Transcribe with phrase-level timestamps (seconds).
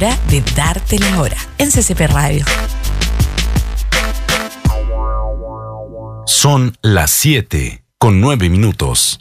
[0.00, 2.42] hora de darte la hora en CCP Radio.
[6.26, 9.20] Son las 7 con 9 minutos.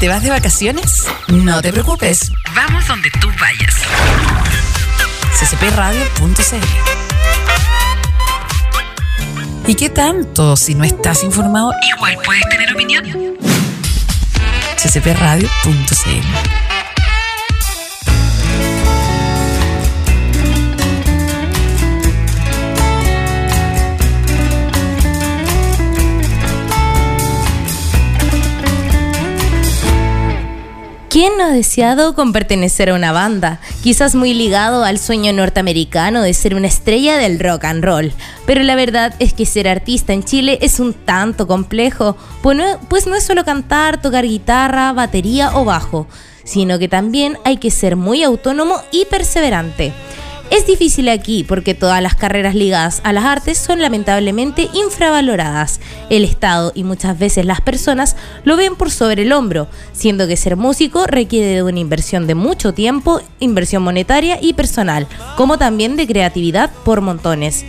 [0.00, 1.06] ¿Te vas de vacaciones?
[1.28, 2.32] No te preocupes.
[2.54, 3.74] Vamos donde tú vayas.
[5.38, 6.66] ccpradio.cl
[9.66, 10.56] ¿Y qué tanto?
[10.56, 13.04] Si no estás informado, igual puedes tener opinión.
[14.78, 16.65] ccpradio.cl
[31.16, 33.58] ¿Quién no ha deseado con pertenecer a una banda?
[33.82, 38.12] Quizás muy ligado al sueño norteamericano de ser una estrella del rock and roll.
[38.44, 42.66] Pero la verdad es que ser artista en Chile es un tanto complejo, pues no,
[42.90, 46.06] pues no es solo cantar, tocar guitarra, batería o bajo,
[46.44, 49.94] sino que también hay que ser muy autónomo y perseverante.
[50.50, 55.80] Es difícil aquí porque todas las carreras ligadas a las artes son lamentablemente infravaloradas.
[56.08, 60.36] El Estado y muchas veces las personas lo ven por sobre el hombro, siendo que
[60.36, 65.96] ser músico requiere de una inversión de mucho tiempo, inversión monetaria y personal, como también
[65.96, 67.64] de creatividad por montones.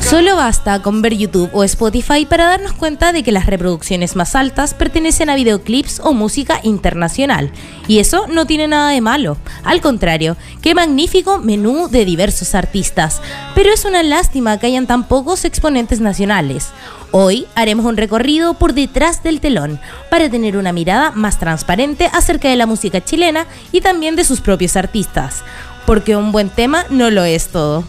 [0.00, 4.36] Solo basta con ver YouTube o Spotify para darnos cuenta de que las reproducciones más
[4.36, 7.50] altas pertenecen a videoclips o música internacional.
[7.88, 9.36] Y eso no tiene nada de malo.
[9.64, 13.20] Al contrario, qué magnífico menú de diversos artistas.
[13.54, 16.68] Pero es una lástima que hayan tan pocos exponentes nacionales.
[17.10, 19.80] Hoy haremos un recorrido por detrás del telón
[20.10, 24.40] para tener una mirada más transparente acerca de la música chilena y también de sus
[24.40, 25.42] propios artistas.
[25.84, 27.84] Porque un buen tema no lo es todo.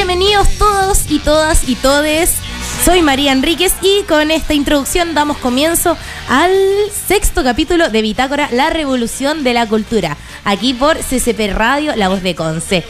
[0.00, 2.32] Bienvenidos todos y todas y todes.
[2.86, 5.94] Soy María Enríquez y con esta introducción damos comienzo
[6.26, 6.52] al
[7.06, 10.16] sexto capítulo de Bitácora, La Revolución de la Cultura,
[10.46, 12.82] aquí por CCP Radio, La Voz de Conce.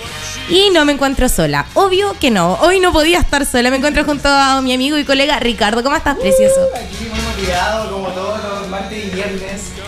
[0.49, 4.05] Y no me encuentro sola, obvio que no, hoy no podía estar sola, me encuentro
[4.05, 6.69] junto a mi amigo y colega Ricardo, ¿cómo estás, precioso?
[6.77, 9.80] Aquí muy motivado, como todos los martes y viernes.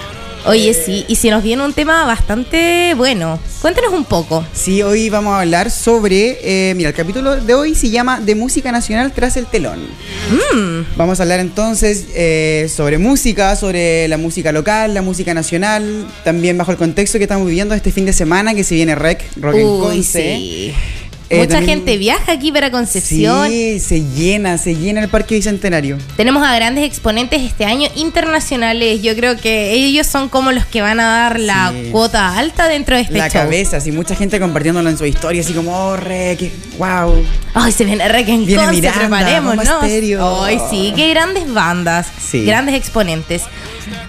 [0.44, 3.38] Oye, sí, y se nos viene un tema bastante bueno.
[3.60, 4.44] Cuéntanos un poco.
[4.52, 6.38] Sí, hoy vamos a hablar sobre.
[6.42, 9.78] eh, mira, el capítulo de hoy se llama De música nacional tras el telón.
[10.52, 16.06] Mm, Vamos a hablar entonces eh, sobre música, sobre la música local, la música nacional,
[16.24, 19.22] también bajo el contexto que estamos viviendo este fin de semana que se viene Rec,
[19.40, 20.36] Rock en uy, Conce.
[20.36, 20.74] sí.
[21.32, 23.48] Eh, Mucha también- gente viaja aquí para Concepción.
[23.48, 25.96] Sí, se llena, se llena el Parque Bicentenario.
[26.16, 29.00] Tenemos a grandes exponentes este año internacionales.
[29.02, 31.88] Yo creo que ellos son como los que van a dar la Sí.
[31.90, 33.42] cuota alta dentro de este la show.
[33.42, 37.24] cabeza, así mucha gente compartiéndolo en su historia, así como, oh, Rec, wow.
[37.54, 39.40] Ay, se viene re que en Viene Miranda.
[39.40, 40.44] Bomba Estéreo.
[40.44, 42.44] Ay, sí, qué grandes bandas, Sí.
[42.44, 43.42] grandes exponentes.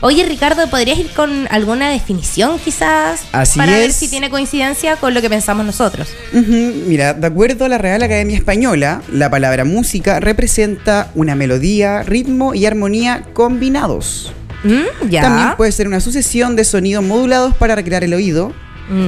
[0.01, 3.21] Oye, Ricardo, ¿podrías ir con alguna definición quizás?
[3.31, 6.09] Así para ver si tiene coincidencia con lo que pensamos nosotros.
[6.31, 12.03] Ujú, Mira, de acuerdo a la Real Academia Española, la palabra música representa una melodía,
[12.03, 14.33] ritmo y armonía combinados.
[14.63, 15.21] Mm, ya.
[15.21, 18.53] También puede ser una sucesión de sonidos modulados para recrear el oído.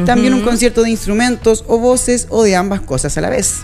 [0.05, 3.57] También un concierto de instrumentos o voces o de ambas cosas a la vez.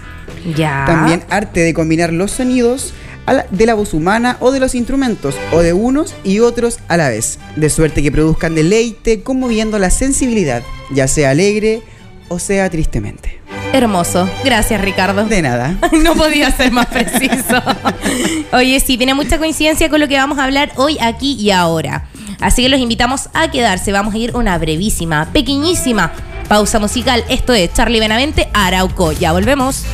[0.58, 0.84] Ya.
[0.86, 2.94] También arte de combinar los sonidos
[3.28, 6.98] la- de la voz humana o de los instrumentos, o de unos y otros a
[6.98, 10.64] la vez, de suerte que produzcan deleite conmoviendo la sensibilidad,
[10.94, 11.82] ya sea alegre
[12.28, 13.40] o sea tristemente.
[13.74, 14.30] Hermoso.
[14.44, 15.26] Gracias, Ricardo.
[15.26, 15.76] De nada.
[16.02, 17.62] No podía ser más preciso.
[18.54, 22.06] Oye, sí, tiene mucha coincidencia con lo que vamos a hablar hoy, aquí y ahora.
[22.40, 23.92] Así que los invitamos a quedarse.
[23.92, 26.12] Vamos a ir una brevísima, pequeñísima
[26.48, 27.24] pausa musical.
[27.30, 29.12] Esto es Charlie Benavente, Arauco.
[29.12, 29.86] Ya volvemos.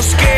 [0.00, 0.29] los que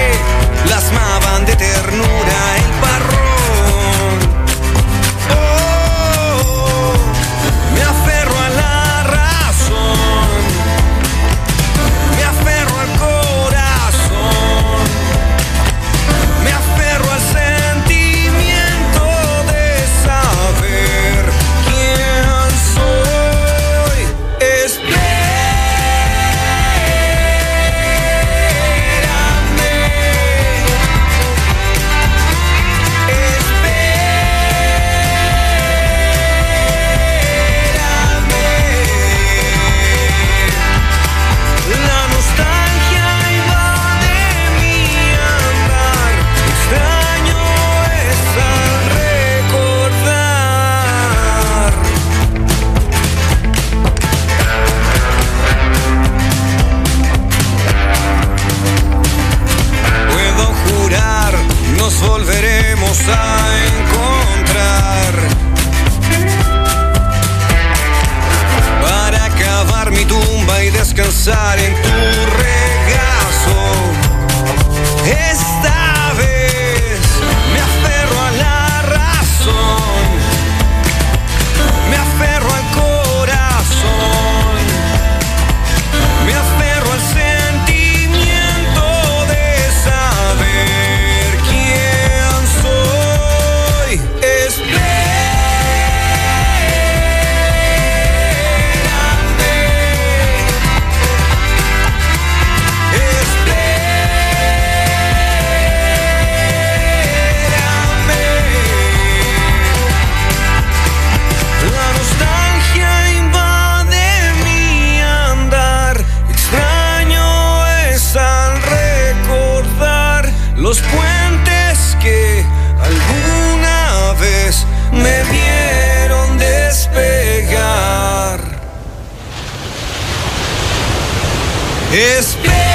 [131.93, 132.72] Ya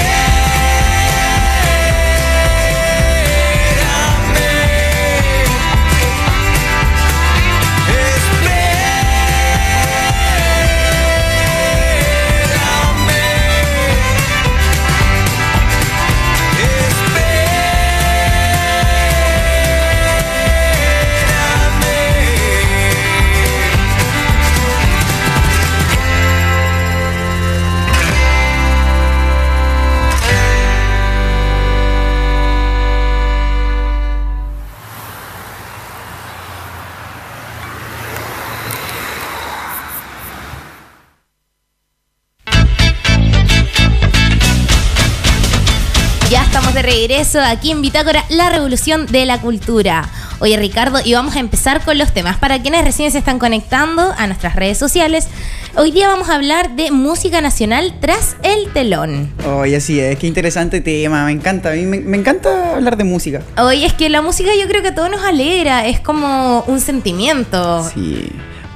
[46.87, 50.09] regreso aquí en Bitácora, la revolución de la cultura.
[50.39, 52.37] Oye Ricardo, y vamos a empezar con los temas.
[52.37, 55.27] Para quienes recién se están conectando a nuestras redes sociales,
[55.75, 59.33] hoy día vamos a hablar de música nacional tras el telón.
[59.45, 63.03] Oye, así es, qué interesante tema, me encanta, a mí me, me encanta hablar de
[63.03, 63.41] música.
[63.57, 66.79] Oye, es que la música yo creo que a todos nos alegra, es como un
[66.79, 67.83] sentimiento.
[67.93, 68.31] Sí.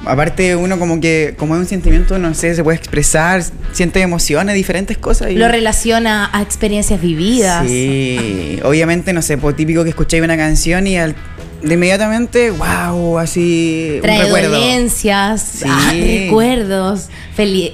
[0.05, 4.55] Aparte uno como que, como es un sentimiento, no sé, se puede expresar, siente emociones,
[4.55, 5.29] diferentes cosas.
[5.31, 7.67] y- Lo relaciona a experiencias vividas.
[7.67, 11.15] Sí, obviamente, no sé, pues típico que escucháis una canción y al-
[11.61, 14.51] de inmediatamente, wow, así Trae un recuerdo.
[14.51, 15.65] dolencias, Sí.
[15.69, 17.07] ah, recuerdos,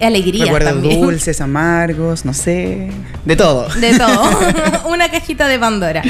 [0.02, 1.02] alegrías Recuerdos también.
[1.02, 2.90] dulces, amargos, no sé,
[3.26, 3.68] de todo.
[3.76, 4.30] De todo.
[4.90, 6.04] Una cajita de Pandora.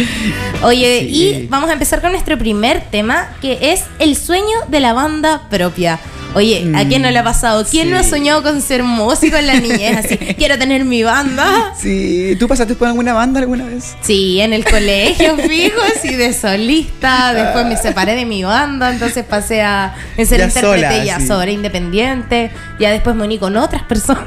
[0.64, 1.44] Oye, Sí.
[1.44, 5.48] y vamos a empezar con nuestro primer tema, que es el sueño de la banda
[5.50, 6.00] propia.
[6.38, 7.66] Oye, ¿a quién no le ha pasado?
[7.70, 8.10] ¿Quién no ha Mm, sí.
[8.12, 9.98] soñado con ser músico en la niñez?
[10.06, 11.74] Así, quiero tener mi banda.
[11.82, 13.96] Sí, ¿tú pasaste por alguna banda alguna vez?
[14.02, 17.34] Sí, en el colegio, fijo, así de solista.
[17.34, 21.28] Después me separé de mi banda, entonces pasé a ser Ya intérprete sola, ya sí.
[21.28, 22.52] sobre independiente.
[22.80, 24.26] Ya después me uní con otras personas.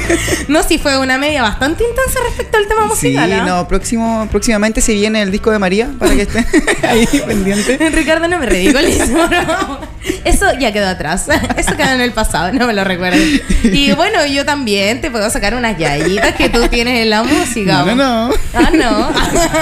[0.48, 3.30] no, sí, fue una media bastante intensa respecto al tema musical.
[3.30, 3.44] sí, ¿ah?
[3.46, 6.44] no, próximo, próximamente se viene el disco de María para que esté
[6.88, 7.78] ahí pendiente.
[7.90, 9.06] Ricardo, no me ridiculizo.
[9.28, 9.78] no.
[10.24, 11.26] Eso ya quedó atrás.
[11.56, 13.18] Eso quedó en el pasado, no me lo recuerdo.
[13.64, 17.84] Y bueno, yo también te puedo sacar unas yayitas que tú tienes en la música.
[17.84, 18.34] No, no, no.
[18.54, 19.10] Ah, no.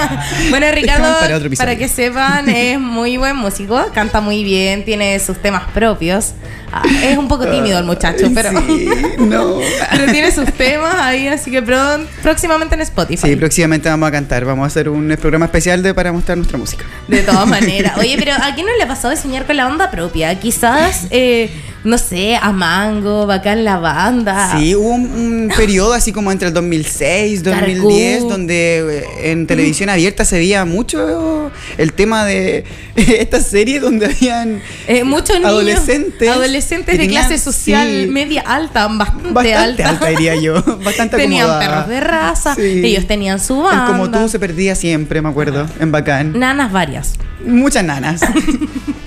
[0.49, 1.15] bueno, Ricardo,
[1.57, 6.33] para que sepan, es muy buen músico, canta muy bien, tiene sus temas propios.
[6.73, 9.57] Ah, es un poco tímido el muchacho, pero, Sí, no.
[9.91, 13.27] pero tiene sus temas ahí, así que pron- próximamente en Spotify.
[13.27, 16.57] Sí, próximamente vamos a cantar, vamos a hacer un programa especial de, para mostrar nuestra
[16.57, 16.85] música.
[17.09, 17.97] De todas maneras.
[17.97, 20.39] Oye, pero ¿a quién no le ha pasado de soñar con la banda propia?
[20.39, 21.49] Quizás, eh,
[21.83, 24.55] no sé, a Mango, bacán la banda.
[24.57, 28.29] Sí, hubo un, un periodo así como entre el 2006, 2010, Carcú.
[28.29, 32.63] donde eh, en televisión abierta se veía mucho el tema de
[32.95, 38.07] esta serie donde habían Eh, muchos niños Adolescentes adolescentes de clase social sí.
[38.09, 39.89] media alta, bastante, bastante alta.
[39.89, 41.85] alta, diría yo, bastante tenían acomodada.
[41.85, 42.81] perros de raza, Sí.
[42.85, 43.85] ellos tenían su El banda.
[43.87, 46.37] como tú se perdía siempre, me acuerdo, en Bacán.
[46.37, 47.13] Nanas varias.
[47.45, 48.21] Muchas nanas.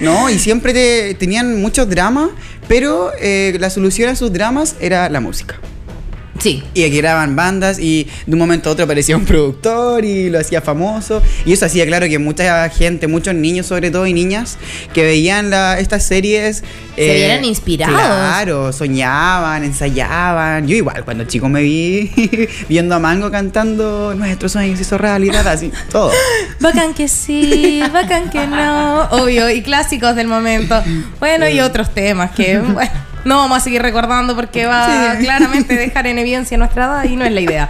[0.04, 2.30] No, y siempre te- tenían muchos dramas,
[2.68, 5.56] pero eh, la solución a sus dramas era la música.
[6.38, 6.62] Sí.
[6.74, 10.38] Y aquí graban bandas y de un momento a otro aparecía un productor y lo
[10.40, 11.22] hacía famoso.
[11.46, 14.58] Y eso hacía claro que mucha gente, muchos niños sobre todo y niñas,
[14.92, 16.62] que veían la- estas series...
[16.96, 17.94] eh, Se vieran inspirados.
[17.96, 20.66] Claro, soñaban, ensayaban.
[20.66, 22.10] Yo igual, cuando chico me vi
[22.68, 26.10] viendo a Mango cantando Nuestros sueños hizo realidad, así, todo.
[26.60, 29.04] Bacán que sí, bacán que no.
[29.10, 30.82] Obvio, y clásicos del momento.
[31.20, 32.90] Bueno, y otros temas que, bueno,
[33.24, 35.24] no vamos a seguir recordando porque va a Sí.
[35.24, 37.68] claramente dejar en evidencia nuestra edad y no es la idea.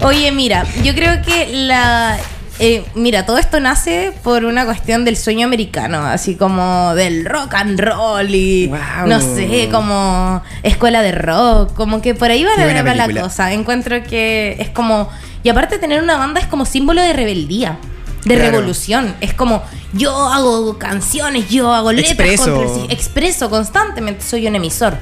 [0.00, 2.18] Oye, mira, yo creo que la.
[2.58, 7.54] eh, mira, todo esto nace por una cuestión del sueño americano, así como del rock
[7.54, 8.70] and roll y
[9.06, 13.52] no sé, como escuela de rock, como que por ahí va buena la, cosa.
[13.52, 15.08] Encuentro que es como.
[15.42, 17.78] Y aparte, tener una banda es como símbolo de rebeldía
[18.24, 18.50] de Claro.
[18.52, 19.14] revolución.
[19.20, 19.62] Es como
[19.92, 22.54] yo hago canciones, yo hago letras, Expreso.
[22.54, 24.96] contra- expreso constantemente, soy un emisor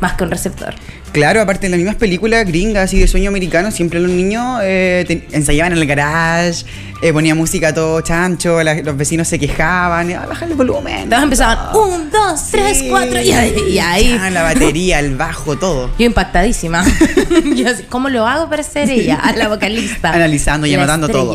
[0.00, 0.74] más que un receptor.
[1.12, 5.04] Claro, aparte en las mismas películas gringas así de sueño americano, siempre los niños eh,
[5.08, 6.64] te- ensayaban en el garage,
[7.02, 10.98] eh, ponía música todo chancho, la- los vecinos se quejaban, ah, el volumen.
[10.98, 15.56] Entonces empezaban, un, dos, tres, cuatro, y ahí, y ahí Ah, la batería, el bajo,
[15.58, 15.90] todo.
[15.98, 16.84] yo impactadísima.
[17.56, 19.16] yo así, ¿cómo lo hago para ser ella?
[19.16, 20.10] A la vocalista.
[20.12, 21.34] Analizando y anotando todo.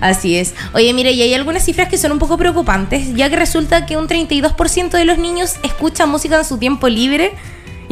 [0.00, 0.54] Así es.
[0.72, 3.96] Oye, mire, y hay algunas cifras que son un poco preocupantes, ya que resulta que
[3.96, 7.32] un 32% de los niños escuchan música en su tiempo libre.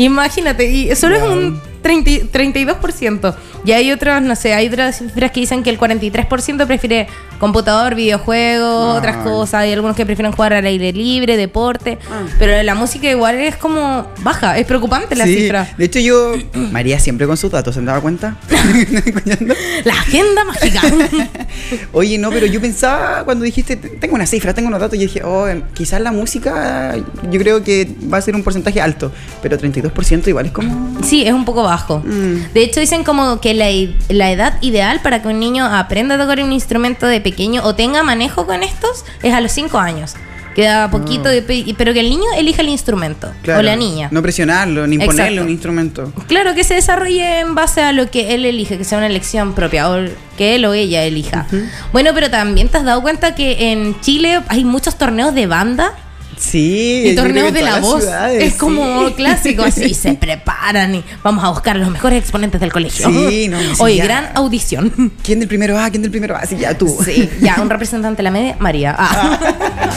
[0.05, 3.35] Imagínate, y solo es un 30 32%.
[3.67, 7.07] Y hay otros, no sé, hay otras cifras que dicen que el 43% prefiere
[7.41, 8.99] computador, videojuegos, Ah.
[8.99, 9.55] otras cosas.
[9.63, 11.99] Hay algunos que prefieren jugar al aire libre, deporte.
[12.11, 12.23] Ah.
[12.39, 15.67] Pero la música igual es como baja, es preocupante la Sí, cifra.
[15.77, 16.35] De hecho, yo.
[16.71, 18.37] María siempre con sus datos, ¿se han dado cuenta?
[19.85, 20.81] La agenda mágica.
[21.93, 25.23] Oye, no, pero yo pensaba cuando dijiste, tengo una cifra, tengo unos datos, y dije,
[25.25, 26.95] oh, quizás la música,
[27.31, 29.11] yo creo que va a ser un porcentaje alto,
[29.43, 31.01] pero 32% igual es como.
[31.03, 32.01] Sí, es un poco bajo.
[32.01, 32.53] Mm.
[32.53, 33.67] De hecho, dicen como que la,
[34.09, 37.30] la edad ideal para que un niño aprenda a tocar un instrumento de pequeño
[37.63, 40.15] o tenga manejo con estos es a los 5 años.
[40.55, 43.35] Queda poquito, de pe- pero que el niño elija el instrumento o Ah.
[43.43, 44.09] Claro, la niña.
[44.11, 45.43] No presionarlo, ni ponerle Exacto.
[45.45, 46.13] un instrumento.
[46.27, 49.55] Claro, que se desarrolle en base a lo que él elige, que sea una elección
[49.55, 49.97] propia o
[50.37, 51.47] que él o ella elija.
[51.93, 55.93] Bueno, pero también te has dado cuenta que en Chile hay muchos torneos de banda
[56.41, 57.03] Sí.
[57.07, 58.03] y torneos de la voz.
[58.03, 58.59] ciudades, es sí.
[58.59, 63.09] como clásico, así se preparan y vamos a buscar a los mejores exponentes del colegio.
[63.11, 64.05] Sí, no, sí, Oye, ya.
[64.05, 65.13] gran audición.
[65.23, 65.91] ¿Quién del primero A?
[65.91, 66.47] ¿Quién del primero A?
[66.47, 66.89] Sí, ya tú.
[67.05, 68.97] Sí, ya, un representante de la media, María.
[68.99, 69.39] Ah.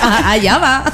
[0.01, 0.93] Ah, allá va.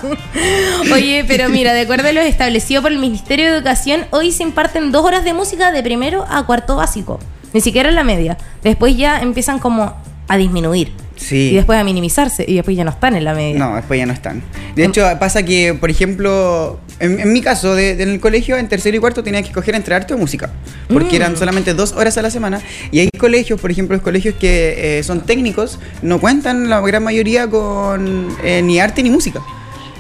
[0.93, 4.43] Oye, pero mira, de acuerdo a lo establecido por el Ministerio de Educación, hoy se
[4.43, 7.19] imparten dos horas de música de primero a cuarto básico.
[7.53, 8.37] Ni siquiera en la media.
[8.63, 9.95] Después ya empiezan como
[10.27, 10.91] a disminuir.
[11.19, 11.49] Sí.
[11.51, 12.45] Y después a minimizarse.
[12.47, 13.59] Y después ya no están en la media.
[13.59, 14.41] No, después ya no están.
[14.75, 18.55] De hecho, pasa que, por ejemplo, en, en mi caso, de, de en el colegio,
[18.55, 20.49] en tercero y cuarto tenía que escoger entre arte o música.
[20.87, 21.21] Porque Mm.
[21.21, 22.61] eran solamente dos horas a la semana.
[22.91, 27.03] Y hay colegios, por ejemplo, los colegios que eh, son técnicos, no cuentan la gran
[27.03, 29.41] mayoría con eh, ni arte ni música.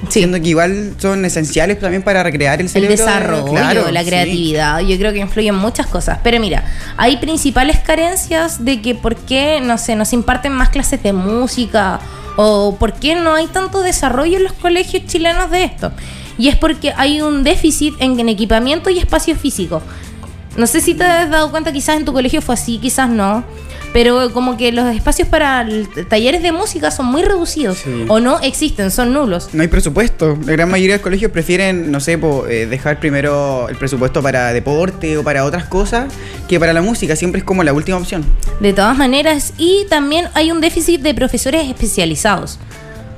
[0.07, 0.19] Sí.
[0.21, 2.95] Siendo que igual son esenciales también para recrear el el cerebro.
[2.95, 4.07] de- desarrollo, claro, la sí.
[4.07, 6.19] creatividad, yo creo que influyen muchas cosas.
[6.23, 6.63] Pero mira,
[6.95, 11.99] hay principales carencias de que por qué, no sé, nos imparten más clases de música
[12.37, 15.91] o por qué no hay tanto desarrollo en los colegios chilenos de esto.
[16.37, 19.81] Y es porque hay un déficit en equipamiento y espacio físico.
[20.55, 23.43] No sé si te has dado cuenta, quizás en tu colegio fue así, quizás no.
[23.93, 25.67] Pero como que los espacios para
[26.09, 27.79] talleres de música son muy reducidos.
[27.79, 28.05] Sí.
[28.07, 29.49] O no existen, son nulos.
[29.53, 30.37] No hay presupuesto.
[30.45, 34.21] La gran mayoría de los colegios prefieren, no sé, po, eh, dejar primero el presupuesto
[34.21, 36.13] para deporte o para otras cosas
[36.47, 37.15] que para la música.
[37.15, 38.23] Siempre es como la última opción.
[38.59, 42.59] De todas maneras, y también hay un déficit de profesores especializados.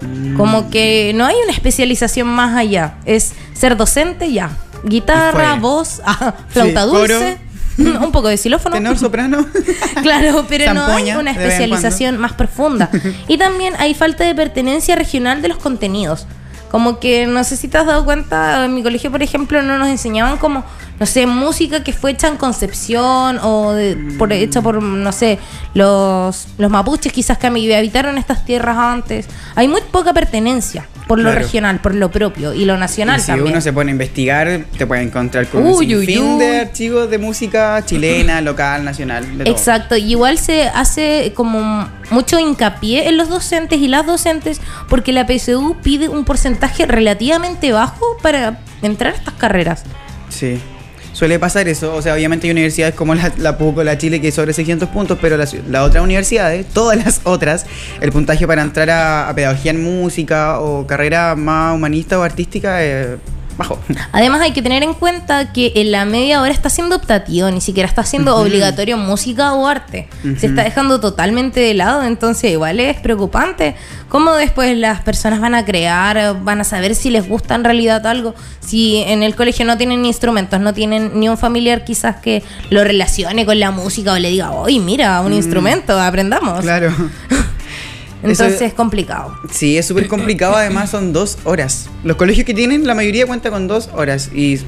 [0.01, 0.37] Mm.
[0.37, 2.95] Como que no hay una especialización más allá.
[3.05, 4.57] Es ser docente ya.
[4.83, 7.37] Guitarra, voz, ah, flauta Sí, dulce,
[7.77, 8.73] un poco de xilófono.
[8.75, 9.45] Tenor, soprano.
[10.01, 12.89] Claro, pero no hay una especialización más profunda.
[13.27, 16.25] Y también hay falta de pertenencia regional de los contenidos.
[16.71, 19.77] Como que no sé si te has dado cuenta, en mi colegio, por ejemplo, no
[19.77, 20.63] nos enseñaban como,
[21.01, 25.37] no sé, música que fue hecha en Concepción o de- por, hecha por, no sé,
[25.73, 29.27] los, los mapuches quizás que habitaron estas tierras antes.
[29.55, 31.41] Hay muy poca pertenencia por lo Claro.
[31.41, 33.50] regional, por lo propio y lo nacional Y si también.
[33.51, 36.39] uno se pone a investigar, te puede encontrar con un Uy, uy, sinfín uy.
[36.39, 39.53] de archivos de música chilena, local, nacional, de todo.
[39.53, 45.12] Exacto, y igual se hace como mucho hincapié en los docentes y las docentes porque
[45.12, 49.84] la PSU pide un porcentaje relativamente bajo para entrar a estas carreras.
[50.30, 50.62] Sí.
[51.21, 54.19] Suele pasar eso, o sea, obviamente hay universidades como la, la PUC o la Chile
[54.19, 57.67] que sobre 600 puntos, pero las las otras universidades, todas las otras,
[57.99, 62.83] el puntaje para entrar a, a pedagogía en música o carrera más humanista o artística
[62.83, 63.19] es
[63.58, 63.79] bajo.
[64.12, 67.62] Además hay que tener en cuenta que en la media ahora está siendo optativo, ni
[67.62, 70.08] siquiera está siendo obligatorio música o arte.
[70.38, 73.75] Se está dejando totalmente de lado, entonces igual es preocupante
[74.10, 78.05] cómo después las personas van a crear, van a saber si les gusta en realidad
[78.05, 82.43] algo, si en el colegio no tienen instrumentos, no tienen ni un familiar quizás que
[82.70, 86.60] lo relacione con la música o le diga, oye, mira, un instrumento, aprendamos.
[86.62, 86.93] Claro.
[88.23, 89.35] Entonces Eso- es complicado.
[89.51, 91.89] Sí, es súper complicado, además son dos horas.
[92.03, 94.29] Los colegios que tienen, la mayoría cuenta con dos horas.
[94.33, 94.59] Y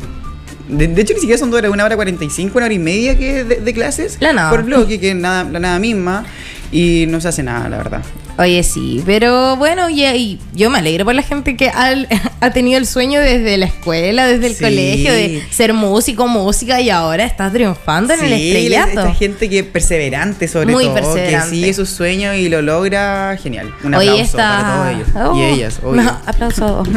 [0.70, 2.74] de, de hecho ni siquiera son dos horas, una hora cuarenta y cinco, una hora
[2.74, 4.50] y media que de, de clases La nada.
[4.50, 6.26] por bloque, que es nada, la nada misma.
[6.72, 8.02] Y no se hace nada, la verdad.
[8.38, 11.94] Oye, sí, pero bueno, y, y yo me alegro por la gente que ha,
[12.42, 14.64] ha tenido el sueño desde la escuela, desde el Sí.
[14.64, 18.90] colegio, de ser músico, música, y ahora está triunfando en el Sí, estrellato.
[19.02, 21.50] Esta gente que es perseverante sobre Muy todo, perseverante.
[21.52, 23.72] que sigue sus sueños y lo logra, genial.
[23.84, 24.38] Un aplauso está...
[24.38, 25.08] para todos ellos.
[25.16, 26.02] Oh, y ellas, obvio.
[26.02, 26.84] no, aplauso.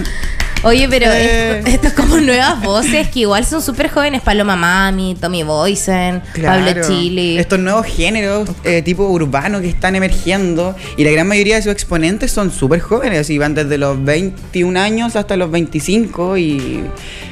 [0.66, 1.58] Oye, pero Eh.
[1.58, 4.20] esto, esto es como nuevas voces que igual son súper jóvenes.
[4.22, 6.72] Paloma Mami, Tommy Boysen, Pablo.
[6.86, 7.38] Chile.
[7.38, 11.70] Estos nuevos géneros eh, tipo urbano que están emergiendo y la gran mayoría de sus
[11.72, 16.80] exponentes son súper jóvenes y van desde los 21 años hasta los 25 y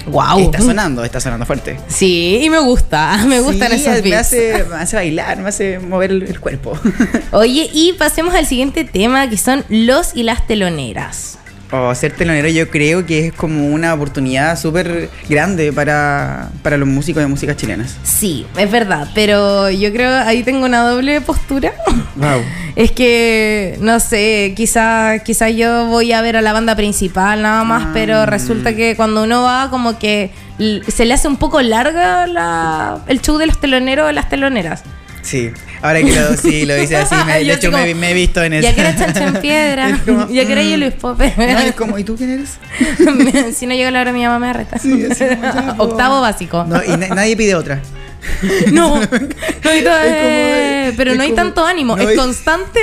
[0.07, 0.39] Guau.
[0.39, 1.79] está sonando, está sonando fuerte.
[1.89, 5.81] Sí, y me gusta, me gustan Sí, esos me hace, me hace bailar, me hace
[5.81, 6.79] mover el, el cuerpo.
[7.33, 11.39] Oye, y pasemos al siguiente tema que son los y las teloneras.
[11.71, 16.87] O ser telonero yo creo que es como una oportunidad súper grande para, para los
[16.87, 17.97] músicos de músicas chilenas.
[18.05, 21.73] Sí, es verdad, pero yo creo ahí tengo una doble postura.
[22.17, 22.43] Wow.
[22.77, 27.63] Es que, no sé, quizá, quizá yo voy a ver a la banda principal nada
[27.63, 27.91] más, Ah.
[27.95, 30.33] pero resulta que cuando uno va como que
[30.89, 34.83] se le hace un poco larga la, el show de los teloneros o las teloneras.
[35.23, 35.53] Sí,
[35.85, 38.63] ahora que lo, sí, lo dice así, me- de hecho me, he visto en eso.
[38.69, 40.69] Ya que era chancha en piedra, como, ya que era mm.
[40.69, 41.35] yo Luis Pope.
[41.37, 42.59] No, es como, ¿y tú quién eres?
[43.57, 44.79] si no llega la hora mi mamá me reta.
[44.79, 45.83] Sí, así como.
[45.85, 46.65] Octavo básico.
[46.65, 47.81] No, y na- nadie pide otra.
[48.73, 52.81] No, no hay to- pero no hay como- tanto ánimo, no es hay- constante.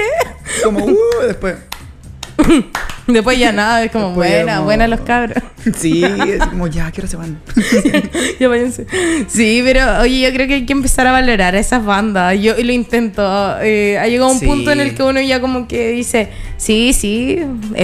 [0.63, 1.55] Como, uh, después.
[3.07, 5.37] Después ya nada, es como Después buena, como- buena los cabros.
[5.77, 7.39] Sí, es como, ya, ¿qué hora se van?
[8.39, 8.87] ya váyanse.
[9.27, 12.39] Sí, pero oye, yo creo que hay que empezar a valorar a esas bandas.
[12.39, 13.21] Yo lo intento.
[13.61, 14.45] Eh, ha llegado un Sí.
[14.47, 17.39] punto en el que uno ya como que dice, sí, sí,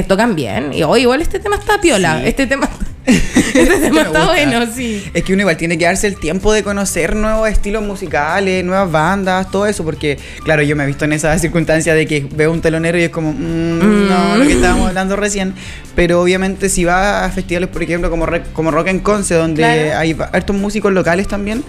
[0.07, 0.73] tocan bien.
[0.73, 2.19] Y oye, igual este tema está piola.
[2.21, 2.27] Sí.
[2.29, 2.67] Este tema,
[3.05, 4.25] este tema está gusta.
[4.25, 5.03] bueno, sí.
[5.13, 8.91] Es que uno igual tiene que darse el tiempo de conocer nuevos estilos musicales, nuevas
[8.91, 12.51] bandas, todo eso, porque, claro, yo me he visto en esa circunstancia de que veo
[12.51, 15.53] un telonero y es como, mm, no, lo que estábamos hablando recién,
[15.95, 19.97] pero obviamente si vas a festivales, por ejemplo, como, como Rock en Conce, donde Claro.
[19.99, 21.63] hay hartos músicos locales también,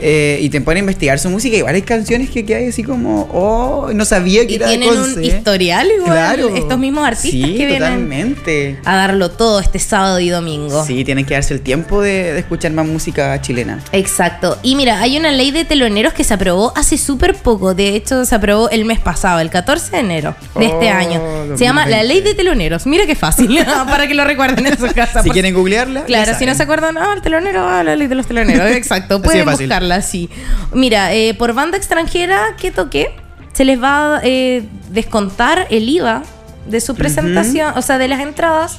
[0.00, 2.82] eh, y te ponen a investigar su música, igual hay canciones que, que hay así
[2.82, 5.24] como, oh, no sabía que Y era de tienen un Conce.
[5.26, 6.54] historial igual, Claro.
[6.54, 8.78] estos mismos artistas sí, que vienen totalmente.
[8.84, 10.84] a darlo todo este sábado y domingo.
[10.84, 13.80] Sí, tienen que darse el tiempo de, de escuchar más música chilena.
[13.92, 14.58] Exacto.
[14.62, 17.74] Y mira, hay una ley de teloneros que se aprobó hace súper poco.
[17.74, 21.56] De hecho, se aprobó el mes pasado, el 14 de enero de este Oh, año.
[21.56, 22.04] Se llama la 2020.
[22.08, 22.83] ley de teloneros.
[22.86, 25.22] Mira qué fácil, para que lo recuerden en su casa.
[25.22, 28.14] Si quieren googlearla, Claro, si no se acuerdan, ah, el telonero, ah, la ley de
[28.14, 28.70] los teloneros.
[28.70, 30.28] Exacto, pueden buscarla así.
[30.72, 33.14] Mira, eh, por banda extranjera que toque,
[33.52, 36.22] se les va a eh, descontar el IVA
[36.66, 38.78] de su presentación, o sea, de las entradas,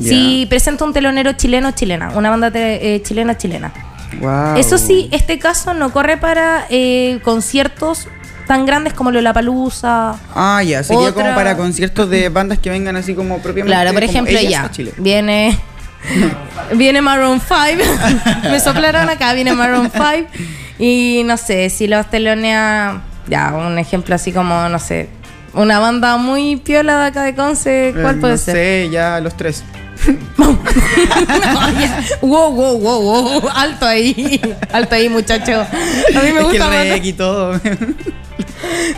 [0.00, 3.72] si presenta un telonero chileno o chilena, una banda te- eh, chilena chilena.
[4.20, 4.56] Wow.
[4.56, 6.66] Eso sí, este caso no corre para
[7.22, 8.08] conciertos
[8.50, 10.16] tan grandes como Lollapalooza.
[10.34, 13.72] Ah, ya, sería Otra- como para conciertos de bandas que vengan así como propiamente.
[13.72, 15.56] Claro, por ejemplo, ya viene
[16.74, 17.84] viene Maroon 5.
[18.50, 20.28] Me soplaron acá, viene Maroon 5
[20.80, 25.08] y no sé, si los telonea ya un ejemplo así como no sé,
[25.54, 28.54] una banda muy piola de acá de Conce, ¿cuál Eh, puede no ser?
[28.56, 29.62] sé, ya los tres.
[32.22, 34.40] wow, wow, wow, wow, alto ahí,
[34.72, 35.60] alto ahí, muchacho.
[35.60, 37.60] A mí me es que gusta el rec y todo.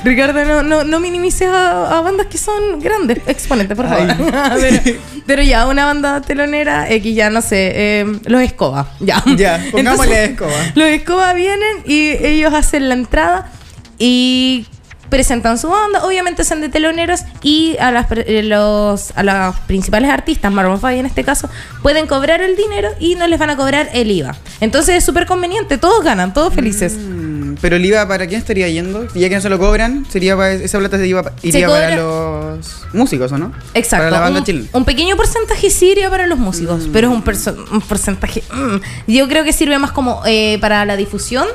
[0.05, 3.19] Ricardo, no, no, no minimices a, a bandas que son grandes.
[3.27, 4.09] Exponente, por favor.
[4.17, 8.89] Pero, pero ya, una banda telonera X, ya no sé, eh, los Escoba.
[9.01, 10.53] Ya, Ya, pongámosle Escoba.
[10.75, 13.51] Los Escoba vienen y ellos hacen la entrada
[13.99, 14.67] y
[15.13, 20.09] presentan su banda, obviamente son de teloneros y a las, eh, los, a los principales
[20.11, 21.51] artistas, Maroon 5 en este caso,
[21.83, 24.35] pueden cobrar el dinero y no les van a cobrar el IVA.
[24.61, 26.95] Entonces es súper conveniente, todos ganan, todos felices.
[26.99, 29.07] Mm, Pero el IVA, ¿para quién estaría yendo?
[29.15, 31.97] Ya que no se lo cobran, sería para, esa plata se iba, iría cobra- para
[31.97, 33.53] los músicos, ¿o no?
[33.75, 34.05] Exacto.
[34.07, 37.15] Para la banda un, un pequeño porcentaje sí iría para los músicos, pero es
[37.47, 38.43] un, un porcentaje.
[38.51, 41.47] mm, yo creo que sirve más como eh, para la difusión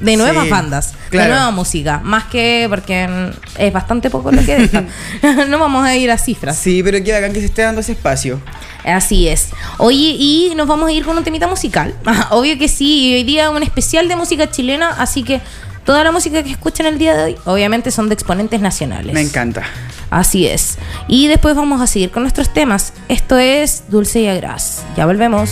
[0.00, 1.30] de nuevas Sí, bandas, claro.
[1.30, 3.08] de nueva música, más que porque
[3.58, 4.88] es bastante poco lo que dejan.
[5.48, 6.56] no vamos a ir a cifras.
[6.58, 8.40] Sí, pero qué bacán que se esté dando ese espacio.
[8.84, 9.48] Así es.
[9.78, 11.94] Oye, y nos vamos a ir con un temita musical.
[12.30, 15.40] Obvio que sí, hoy día un especial de música chilena, así que
[15.84, 19.12] toda la música que escuchan el día de hoy, obviamente son de exponentes nacionales.
[19.12, 19.62] Me encanta.
[20.10, 20.78] Así es.
[21.08, 22.92] Y después vamos a seguir con nuestros temas.
[23.08, 24.82] Esto es Dulce y Agraz.
[24.96, 25.50] Ya volvemos.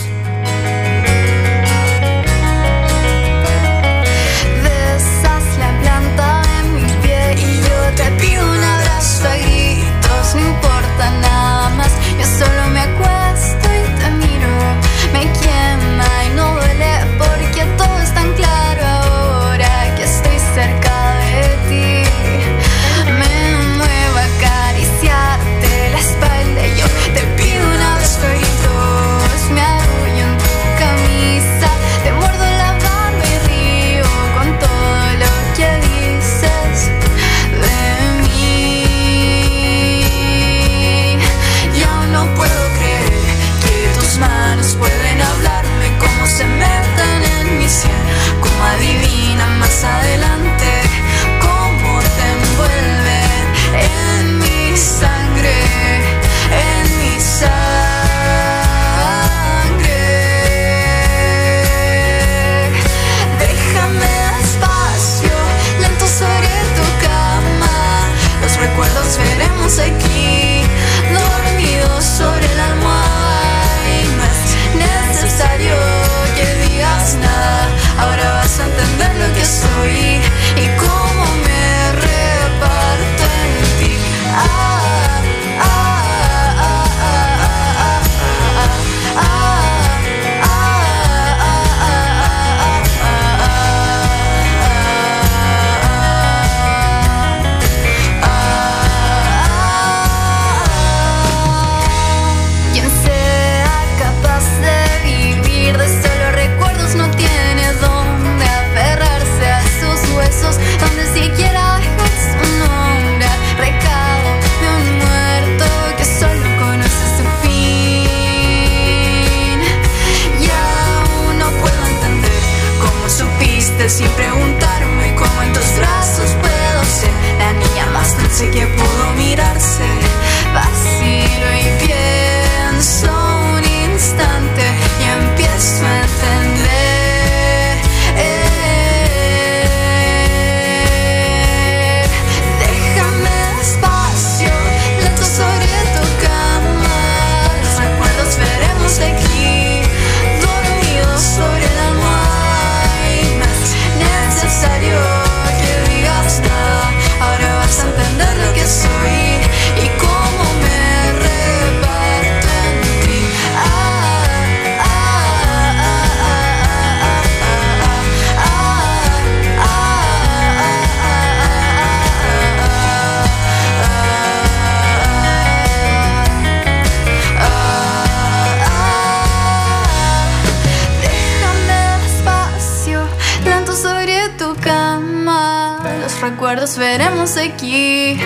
[186.64, 188.18] Recuerdos veremos aquí,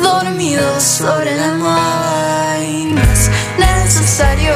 [0.00, 2.64] dormidos sobre la almohada.
[2.64, 4.54] Y no es necesario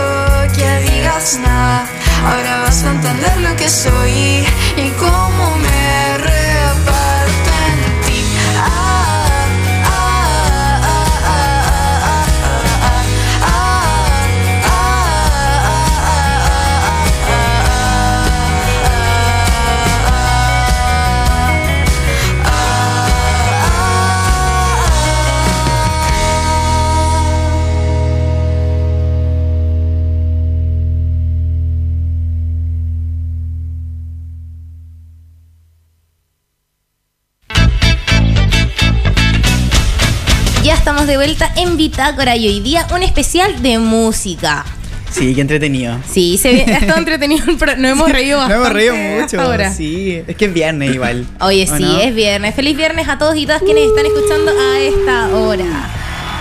[0.55, 1.89] que digas nada.
[2.25, 5.26] Ahora vas a entender lo que soy y cómo
[41.07, 44.65] estamos de vuelta en Bitácora y hoy día un especial de música.
[45.11, 45.97] Sí, qué entretenido.
[46.11, 48.63] Sí, se ve- ha estado entretenido, pero nos hemos reído bastante.
[48.63, 49.41] hemos reído mucho.
[49.41, 49.73] Ahora.
[49.73, 51.25] Sí, es que es viernes igual.
[51.41, 52.01] Oye, ¿o sí, no?
[52.01, 52.55] es viernes.
[52.57, 55.65] Feliz viernes a todos y todas quienes están escuchando a esta hora.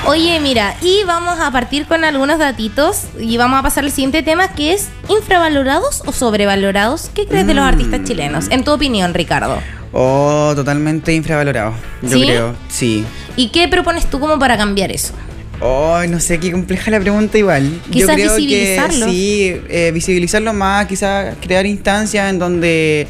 [0.06, 4.22] Oye, mira, y vamos a partir con algunos datitos y vamos a pasar al siguiente
[4.22, 7.10] tema que es infravalorados o sobrevalorados.
[7.16, 7.68] ¿Qué crees de los Mm.
[7.68, 8.46] artistas chilenos?
[8.52, 9.58] En tu opinión, Ricardo.
[9.94, 11.74] Oh, totalmente infravalorado.
[12.04, 12.24] Yo ¿Sí?
[12.26, 13.06] creo, sí.
[13.36, 15.14] ¿Y qué propones tú como para cambiar eso?
[15.62, 17.80] Oh, no sé, qué compleja la pregunta igual.
[17.90, 19.06] Quizás Yo creo visibilizarlos.
[19.06, 23.08] que sí, eh, visibilizarlo más, quizás crear instancias en donde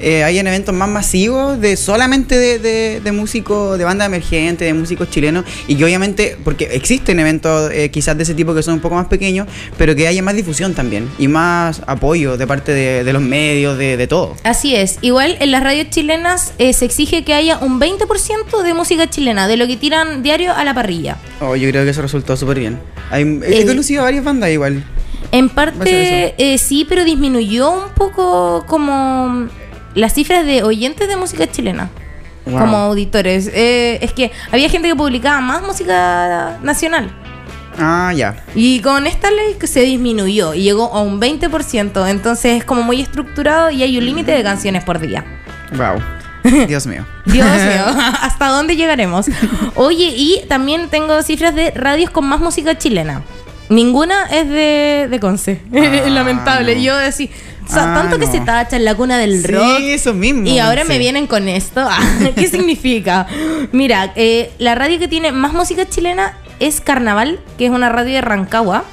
[0.00, 4.74] eh, hayan eventos más masivos de solamente de, de, de músicos, de banda emergente, de
[4.74, 8.74] músicos chilenos, y que obviamente, porque existen eventos eh, quizás de ese tipo que son
[8.74, 12.72] un poco más pequeños, pero que haya más difusión también, y más apoyo de parte
[12.72, 14.36] de, de los medios, de, de todo.
[14.44, 14.98] Así es.
[15.02, 19.48] Igual en las radios chilenas eh, se exige que haya un 20% de música chilena,
[19.48, 21.16] de lo que tiran diario a la parrilla.
[21.40, 22.78] Oh, yo creo que eso resultó súper bien.
[23.10, 24.84] Hay, he conocido a varias bandas igual.
[25.30, 29.48] En parte eh, sí, pero disminuyó un poco como
[29.98, 31.90] las cifras de oyentes de música chilena.
[32.46, 32.60] Wow.
[32.60, 33.50] Como auditores.
[33.52, 37.10] Eh, es que había gente que publicaba más música nacional.
[37.78, 38.44] Ah, ya.
[38.54, 42.08] Y con esta ley que se disminuyó y llegó a un 20%.
[42.08, 45.24] Entonces es como muy estructurado y hay un límite de canciones por día.
[45.76, 46.00] Wow.
[46.68, 47.04] Dios mío.
[47.26, 47.84] Dios mío,
[48.22, 49.26] ¿hasta dónde llegaremos?
[49.74, 53.22] Oye, y también tengo cifras de radios con más música chilena.
[53.68, 55.60] Ninguna es de, de Conce.
[55.74, 56.74] Ah, Lamentable.
[56.74, 56.80] no.
[56.80, 57.28] Yo decía,
[57.68, 59.78] o sea, Ah, tanto que se tacha en la cuna del rock.
[59.78, 60.46] Sí, eso mismo.
[60.46, 61.80] Y ahora me vienen con esto.
[61.90, 62.00] Ah,
[62.34, 63.26] ¿Qué significa?
[63.72, 68.14] Mira, eh, la radio que tiene más música chilena es Carnaval, que es una radio
[68.14, 68.84] de Rancagua.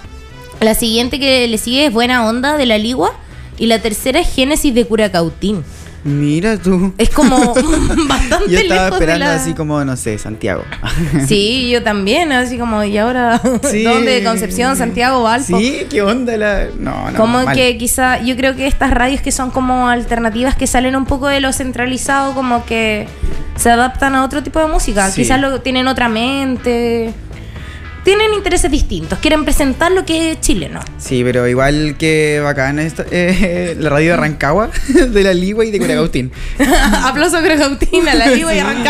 [0.61, 3.13] La siguiente que le sigue es Buena Onda de La Ligua.
[3.57, 5.63] Y la tercera es Génesis de Curacautín.
[6.05, 6.93] Mira tú.
[6.99, 7.35] Es como
[8.07, 10.63] bastante Yo estaba lejos de esperando la- así como, no sé, Santiago.
[11.27, 13.83] Sí, yo también, así como, ¿y ahora Sí.
[13.83, 14.23] dónde?
[14.23, 15.57] Concepción, Santiago, Valpo.
[15.57, 16.65] Sí, ¿qué onda la...?
[16.79, 17.55] No, no, Como mal.
[17.55, 21.27] que quizá, yo creo que estas radios que son como alternativas que salen un poco
[21.27, 23.07] de lo centralizado, como que
[23.55, 25.09] se adaptan a otro tipo de música.
[25.09, 25.23] Sí.
[25.23, 27.13] Quizás lo, tienen otra mente.
[28.05, 30.79] Tienen intereses distintos, quieren presentar lo que es chileno.
[30.99, 32.77] Sí, pero igual que bacán
[33.11, 34.69] eh, la radio de Rancagua,
[35.09, 36.31] de la Ligua y de Curacautín.
[37.03, 38.89] Aplauso a Crocautina, la vivo y Sí, aguante.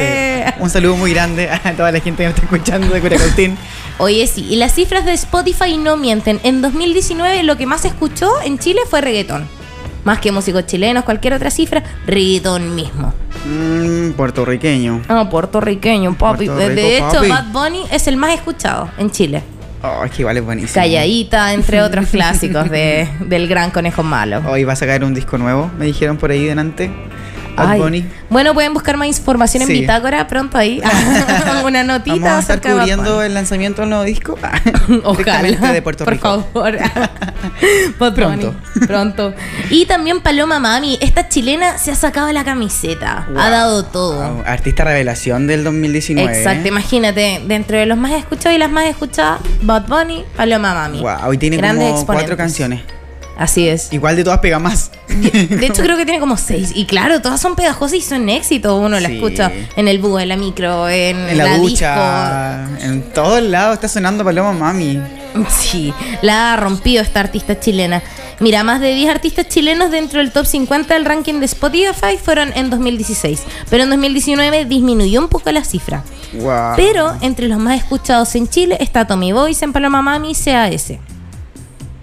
[0.00, 0.54] Eh.
[0.58, 3.56] Un saludo muy grande a toda la gente que me está escuchando de Curacautín.
[3.98, 6.40] Oye, sí, y las cifras de Spotify no mienten.
[6.42, 9.46] En 2019 lo que más se escuchó en Chile fue reggaetón.
[10.02, 13.14] Más que músicos chilenos, cualquier otra cifra, reggaetón mismo.
[13.44, 15.02] Mm, puertorriqueño.
[15.08, 16.46] Ah, puertorriqueño, papi.
[16.46, 17.28] Puerto de hecho, papi.
[17.28, 19.42] Bad Bunny es el más escuchado en Chile.
[19.82, 20.74] Oh, es que igual es buenísimo.
[20.74, 24.42] Calladita, entre otros clásicos de, del gran conejo malo.
[24.48, 26.90] Hoy va a sacar un disco nuevo, me dijeron por ahí delante.
[27.56, 27.80] Ay.
[27.80, 28.04] Bunny.
[28.30, 29.80] Bueno, pueden buscar más información en Sí.
[29.80, 30.80] Bitácora pronto ahí.
[31.64, 34.38] Una notita Vamos a estar cubriendo el lanzamiento del nuevo disco.
[35.04, 35.72] Ojalá.
[35.72, 36.46] De Puerto Por Rico.
[36.52, 36.78] favor.
[37.98, 38.54] Bad Pronto.
[38.74, 39.34] Bunny, Pronto.
[39.70, 40.98] Y también Paloma Mami.
[41.00, 43.26] Esta chilena se ha sacado la camiseta.
[43.36, 44.14] Ha dado todo.
[44.14, 46.36] Wow, Artista revelación del 2019.
[46.38, 51.00] Exacto, imagínate, dentro de los más escuchados y las más escuchadas, Bad Bunny, Paloma Mami.
[51.00, 52.82] Wow, hoy tiene Grandes como cuatro canciones.
[53.36, 53.92] Así es.
[53.92, 54.90] Igual de todas pega más.
[55.08, 56.70] De hecho, creo que tiene como seis.
[56.74, 58.76] Y claro, todas son pegajosas y son éxito.
[58.76, 62.84] Uno la escucha en el bus, en la micro, en, En la, ducha, disco.
[62.84, 65.00] en todos lados está sonando Paloma Mami.
[65.48, 65.92] Sí,
[66.22, 68.02] la ha rompido esta artista chilena.
[68.40, 72.52] Mira, más de 10 artistas chilenos dentro del top 50 del ranking de Spotify fueron
[72.54, 73.42] en 2016.
[73.70, 76.04] Pero en 2019 disminuyó un poco la cifra.
[76.34, 76.74] Wow.
[76.76, 80.92] Pero entre los más escuchados en Chile está Tommy Boyce en Paloma Mami y CAS.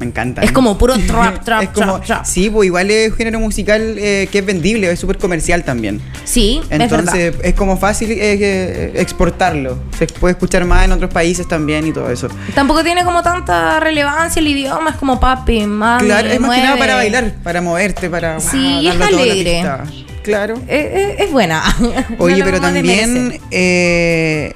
[0.01, 0.41] Me encanta.
[0.41, 2.25] Es como puro trap, trap, Es como- trap, trap.
[2.25, 6.01] Sí, pues igual es un género musical eh, que es vendible, es súper comercial también.
[6.23, 6.59] Sí.
[6.71, 9.77] Entonces es, como fácil eh, eh, exportarlo.
[9.97, 12.29] Se puede escuchar más en otros países también y todo eso.
[12.55, 16.05] Tampoco tiene como tanta relevancia el idioma, es como papi, mami.
[16.05, 18.39] claro, es más que nada para bailar, para moverte, para.
[18.39, 19.63] Sí, wow, y es alegre.
[20.23, 20.55] Claro.
[20.67, 21.61] Eh, es buena.
[22.17, 24.53] Oye, No pero también eh,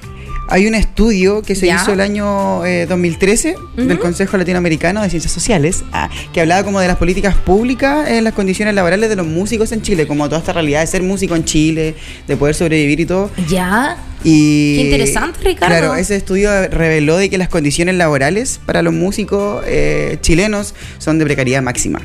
[0.48, 1.76] hay un estudio que se Ya.
[1.76, 4.00] hizo el año eh, 2013 del Ujú.
[4.00, 8.32] Consejo Latinoamericano de Ciencias Sociales, ah, que hablaba como de las políticas públicas en las
[8.34, 11.44] condiciones laborales de los músicos en Chile, como toda esta realidad de ser músico en
[11.44, 11.94] Chile,
[12.26, 13.30] de poder sobrevivir y todo.
[13.48, 13.96] Ya.
[14.24, 15.76] Y, Qué interesante, Ricardo.
[15.76, 21.18] Claro, ese estudio reveló de que las condiciones laborales para los músicos eh, chilenos son
[21.18, 22.00] de precariedad máxima.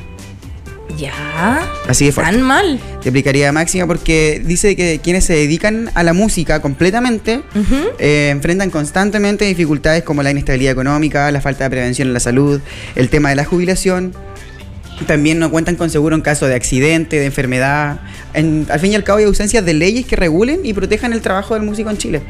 [0.96, 1.12] Ya.
[1.88, 2.32] Así de fuerte.
[2.32, 2.80] Tan mal.
[3.02, 7.42] De precariedad máxima porque dice que quienes se dedican a la música completamente
[7.98, 12.60] eh, enfrentan constantemente dificultades como la inestabilidad económica, la falta de prevención en la salud,
[12.94, 14.14] el tema de la jubilación.
[15.06, 18.00] También no cuentan con seguro en caso de accidente, de enfermedad.
[18.34, 21.20] En- al fin y al cabo hay ausencias de leyes que regulen y protejan el
[21.22, 22.22] trabajo del músico en Chile.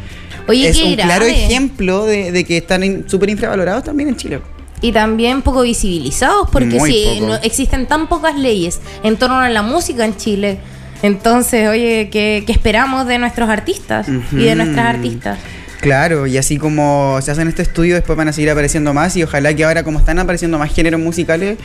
[0.48, 4.40] Oye, es un claro ejemplo de, de que están súper infravalorados también en Chile.
[4.82, 7.26] Y también poco visibilizados, porque Muy si poco.
[7.28, 10.58] no, existen tan pocas leyes en torno a la música en Chile,
[11.02, 15.38] entonces, oye, ¿qué, qué esperamos de nuestros artistas y de nuestras artistas?
[15.80, 19.24] Claro, y así como se hacen este estudio, después van a seguir apareciendo más y
[19.24, 21.58] ojalá que ahora como están apareciendo más géneros musicales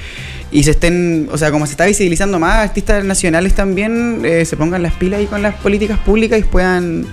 [0.52, 4.58] y se estén, o sea, como se está visibilizando más artistas nacionales también, eh, se
[4.58, 7.06] pongan las pilas ahí con las políticas públicas y puedan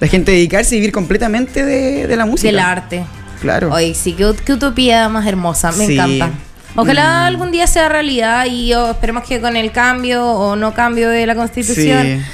[0.00, 2.48] la gente dedicarse y vivir completamente de, de la música.
[2.48, 3.04] Del arte.
[3.40, 3.72] Claro.
[3.72, 5.94] Oye, sí, qué, qué utopía más hermosa, me Sí.
[5.94, 6.30] encanta.
[6.76, 7.26] Ojalá Mm.
[7.26, 11.26] algún día sea realidad y oh, esperemos que con el cambio o no cambio de
[11.26, 12.24] la constitución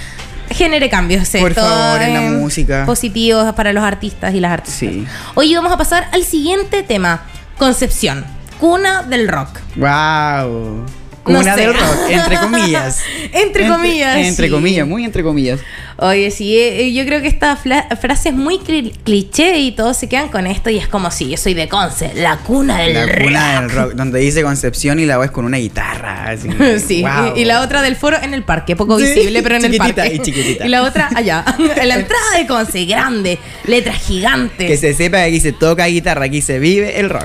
[0.50, 1.28] genere cambios.
[1.30, 2.84] Por esto, favor, en la eh, música.
[2.86, 4.78] Positivos para los artistas y las artistas.
[4.78, 5.06] Sí.
[5.34, 7.22] Hoy vamos a pasar al siguiente tema,
[7.58, 8.24] Concepción,
[8.60, 9.58] cuna del rock.
[9.76, 10.84] Wow.
[11.32, 11.50] No sé.
[11.60, 13.00] del rock, entre comillas.
[13.32, 14.52] Entre comillas, Entre sí.
[14.52, 15.60] comillas, muy entre comillas.
[15.98, 20.08] Oye, sí, eh, yo creo que esta frase es muy cli- cliché y todos se
[20.08, 23.06] quedan con esto y es como si yo soy de Conce, la cuna del La
[23.06, 23.22] rock.
[23.24, 26.28] cuna del rock, donde dice Concepción y la voz con una guitarra.
[26.30, 26.48] Así.
[26.86, 27.34] Sí, Wow.
[27.36, 29.76] y, y la otra del foro en el parque, poco Sí, visible, pero en el
[29.76, 30.12] parque.
[30.14, 30.66] y chiquitita.
[30.66, 34.68] Y la otra allá, en la entrada de Conce, grande, letras gigantes.
[34.68, 37.24] Que se sepa que aquí se toca guitarra, aquí se vive el rock.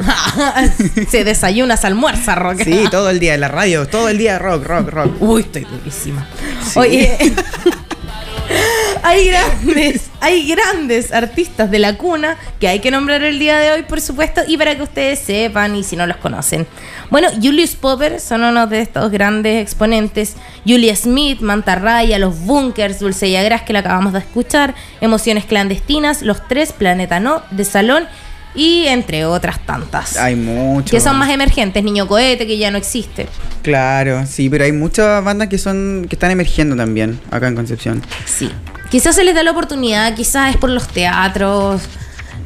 [1.09, 2.61] se desayuna, se almuerza, rock.
[2.63, 5.21] Sí, todo el día en la radio, todo el día rock, rock, rock.
[5.21, 6.25] Uy, estoy durísima.
[6.63, 6.79] Sí.
[6.79, 7.17] Oye,
[9.03, 13.71] hay grandes, hay grandes artistas de la cuna que hay que nombrar el día de
[13.71, 16.65] hoy, por supuesto, y para que ustedes sepan y si no los conocen.
[17.09, 20.35] Bueno, Julius Popper son uno de estos grandes exponentes.
[20.65, 26.21] Julia Smith, Mantarraya, Los Bunkers, Dulce y Agras, que la acabamos de escuchar, Emociones Clandestinas,
[26.21, 28.07] Los Tres, Planeta No, De Salón
[28.55, 30.17] y entre otras tantas.
[30.17, 30.91] Hay mucho.
[30.91, 33.27] que son más emergentes, Niño Cohete, que ya no existe.
[33.61, 38.01] Claro, sí, pero hay muchas bandas que son que están emergiendo también acá en Concepción.
[38.25, 38.51] Sí.
[38.89, 41.81] Quizás se les da la oportunidad, quizás es por los teatros,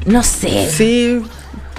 [0.05, 0.69] no sé.
[0.69, 1.21] Sí,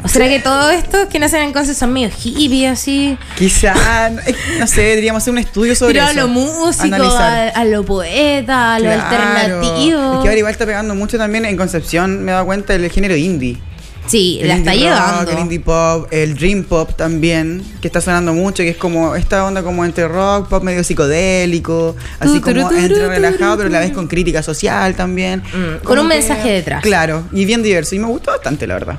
[0.07, 3.19] ¿O será que todo esto que nacen en Conce son medio hippie así?
[3.37, 4.11] quizá,
[4.59, 6.21] no sé, deberíamos hacer un estudio sobre Pero a eso.
[6.21, 10.15] lo músico, a, lo poeta, a lo alternativo.
[10.15, 12.89] Es que ahora igual está pegando mucho también en Concepción, me he dado cuenta, el
[12.91, 13.59] género indie.
[14.07, 15.31] Sí, El la está rock, llevando.
[15.33, 19.45] el indie pop, el dream pop también, que está sonando mucho, que es como esta
[19.45, 23.93] onda como entre rock, pop medio psicodélico, así como entre relajado, pero a la vez
[23.93, 25.41] con crítica social también.
[25.53, 26.83] Mm, con un que- mensaje detrás.
[26.83, 27.95] Claro, y bien diverso.
[27.95, 28.99] Y me gustó bastante, la verdad.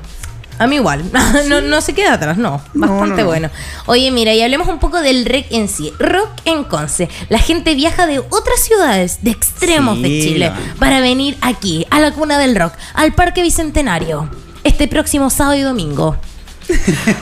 [0.60, 1.04] A mí igual.
[1.48, 2.60] no, no se queda atrás, no.
[2.74, 3.24] Bastante no, no.
[3.26, 3.50] bueno.
[3.86, 5.92] Oye, mira, y hablemos un poco del rec en sí.
[6.00, 7.08] Rock en Conce.
[7.28, 12.10] La gente viaja de otras ciudades, de extremos de Chile, para venir aquí, a la
[12.12, 14.28] cuna del rock, al Parque Bicentenario.
[14.64, 16.16] Este próximo sábado y domingo.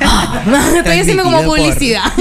[0.00, 0.42] Ah,
[0.78, 2.02] Estoy haciendo como publicidad.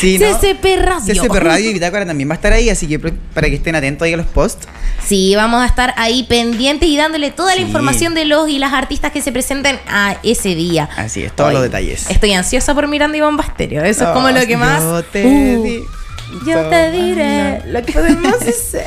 [0.00, 0.26] Sí, ¿no?
[0.38, 1.22] CCP Radio.
[1.22, 4.06] CCP Radio y Bitácora también va a estar ahí, así que para que estén atentos
[4.06, 4.68] ahí a los posts.
[5.04, 7.58] Sí, vamos a estar ahí pendientes y dándole toda Sí.
[7.60, 10.88] la información de los y las artistas que se presenten a ese día.
[10.96, 12.08] Así es, todos Hoy los detalles.
[12.10, 13.82] Estoy ansiosa por Miranda y Bombasterio.
[13.82, 14.80] Eso es como lo que más.
[14.82, 18.86] Yo te Uh, yo te diré lo que podemos hacer.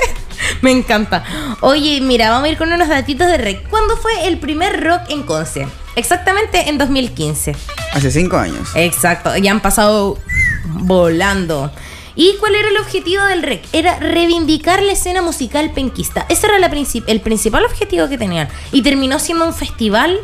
[0.63, 1.23] Me encanta.
[1.61, 3.67] Oye, mira, vamos a ir con unos datitos de rec.
[3.69, 5.67] ¿Cuándo fue el primer rock en Conce?
[5.95, 7.55] Exactamente en 2015.
[7.93, 8.69] Hace cinco años.
[8.75, 10.17] Exacto, ya han pasado
[10.65, 11.71] volando.
[12.15, 13.63] ¿Y cuál era el objetivo del REC?
[13.73, 16.25] Era reivindicar la escena musical penquista.
[16.29, 18.49] Ese era la princip- el principal objetivo que tenían.
[18.71, 20.19] Y terminó siendo un festival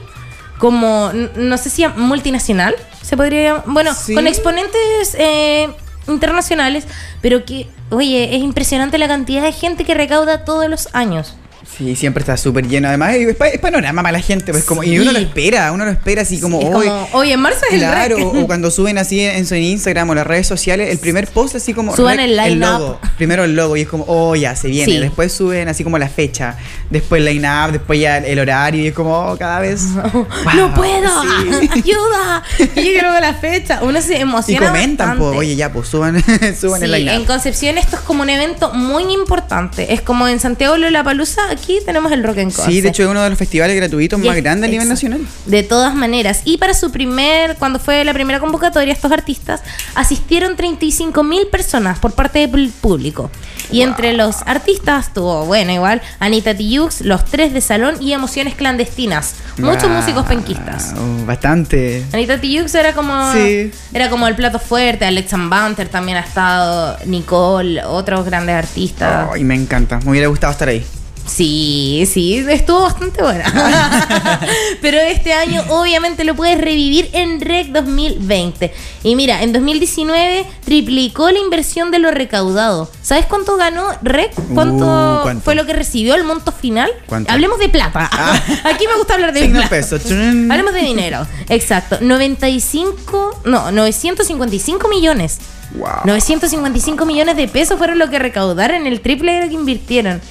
[0.57, 3.63] como, no sé si multinacional, se podría llamar.
[3.67, 4.13] Bueno, Sí.
[4.15, 5.69] con exponentes eh,
[6.07, 6.85] internacionales,
[7.21, 11.35] pero que, oye, es impresionante la cantidad de gente que recauda todos los años.
[11.75, 12.87] Sí, siempre está súper lleno.
[12.87, 14.51] Además, es, pa- es panorama para la gente.
[14.51, 16.87] Pues como, y uno lo espera, uno lo espera así como, "Hoy".
[16.87, 20.15] como, oye, en marzo es el Claro, o cuando suben así en su Instagram o
[20.15, 22.99] las redes sociales, el primer post así como Suban rec- el logo.
[23.17, 24.91] Primero el logo y es como, oh, ya se viene.
[24.93, 24.99] Sí.
[24.99, 26.57] Después suben así como la fecha,
[26.89, 29.81] después el line-up, después ya el horario y es como, oh, cada vez.
[30.55, 31.21] ¡No Wow, puedo!
[31.71, 32.43] ¡Ayuda!
[32.75, 33.79] Y yo la fecha.
[33.83, 34.67] Uno se Y emociona.
[34.67, 35.25] comentan, bastante.
[35.25, 36.23] pues, oye, ya, pues suban,
[36.59, 37.27] suban el Sí, en line-up.
[37.27, 39.93] Concepción esto es como un evento muy importante.
[39.93, 42.71] Es como en Santiago Lollapalooza, aquí tenemos el Rock en Conce.
[42.71, 45.21] Sí, de hecho es uno de los festivales gratuitos más es- grandes a nivel nacional.
[45.45, 46.41] De todas maneras.
[46.45, 49.61] Y para su primer, cuando fue la primera convocatoria, estos artistas
[49.95, 53.29] asistieron 35 mil personas por parte del público.
[53.69, 58.55] Y entre los artistas tuvo, bueno, igual, Anita Tijoux, Los Tres de Salón y Emociones
[58.55, 59.35] Clandestinas.
[59.57, 60.93] Muchos Wow, músicos penquistas.
[61.25, 62.05] Bastante.
[62.13, 63.71] Anita Tijoux era como Sí.
[63.93, 69.27] era como el plato fuerte, Alex Banter también ha estado, Nicole, otros grandes artistas.
[69.33, 69.99] Ay, me encanta.
[70.05, 70.85] Me hubiera gustado estar ahí.
[71.27, 74.39] Sí, sí, estuvo bastante buena.
[74.81, 78.73] Pero este año obviamente lo puedes revivir en REC 2020.
[79.03, 82.89] Y mira, en 2019 triplicó la inversión de lo recaudado.
[83.01, 84.31] ¿Sabes cuánto ganó REC?
[84.53, 85.43] ¿Cuánto, Uh, ¿cuánto?
[85.43, 86.89] fue lo que recibió el monto final?
[87.07, 87.31] ¿Cuánto?
[87.31, 88.09] Hablemos de plata.
[88.11, 88.41] Ah.
[88.63, 89.69] Aquí me gusta hablar de Signo plata.
[89.69, 89.97] peso.
[89.99, 90.49] Chun.
[90.51, 91.27] Hablemos de dinero.
[91.49, 91.97] Exacto.
[92.01, 95.39] 95, no, 955 millones.
[95.75, 95.89] Wow.
[96.05, 100.21] 955 millones de pesos fueron lo que recaudaron, el triple de lo que invirtieron.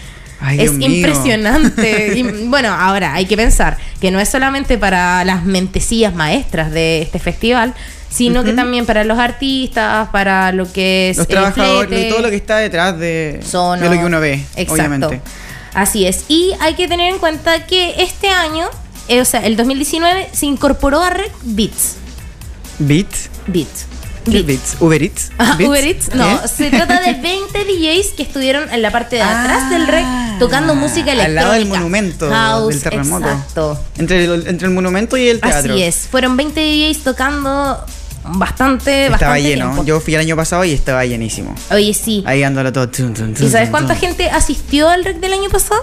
[0.41, 2.13] Ay, es Dios impresionante.
[2.17, 7.03] Y, bueno, ahora hay que pensar que no es solamente para las mentecillas maestras de
[7.03, 7.75] este festival,
[8.09, 12.23] sino que también para los artistas, para lo que es Los el trabajadores flete, todo
[12.23, 13.83] lo que está detrás de, sono.
[13.83, 14.73] de lo que uno ve, Exacto.
[14.73, 15.21] obviamente.
[15.75, 16.25] Así es.
[16.29, 18.69] Y hay que tener en cuenta que este año,
[19.09, 21.97] eh, o sea, el 2019, se incorporó a Red Beats.
[22.79, 23.09] Beat.
[23.47, 23.87] Beats.
[24.31, 24.77] ¿Qué Beats.
[24.81, 25.31] Uber Eats.
[25.39, 25.69] Ah, Beats?
[25.71, 26.49] Uber Eats, no, ¿Qué?
[26.49, 30.05] se trata de 20 DJs que estuvieron en la parte de atrás Ah, del rec
[30.39, 31.25] tocando música electrónica.
[31.25, 33.27] Al lado del monumento House, del terremoto.
[33.29, 33.81] Exacto.
[33.99, 35.75] Entre el, entre el monumento y el teatro.
[35.75, 36.09] Así es.
[36.11, 37.85] Fueron 20 DJs tocando
[38.29, 39.67] bastante, Estaba bastante lleno.
[39.67, 39.85] tiempo.
[39.85, 41.55] Yo fui el año pasado y estaba llenísimo.
[41.71, 42.23] Oye, sí.
[42.27, 42.89] Ahí dándolo todo.
[42.89, 45.81] Tun, tun, tun, ¿Y sabes cuánta gente asistió al rec del año pasado?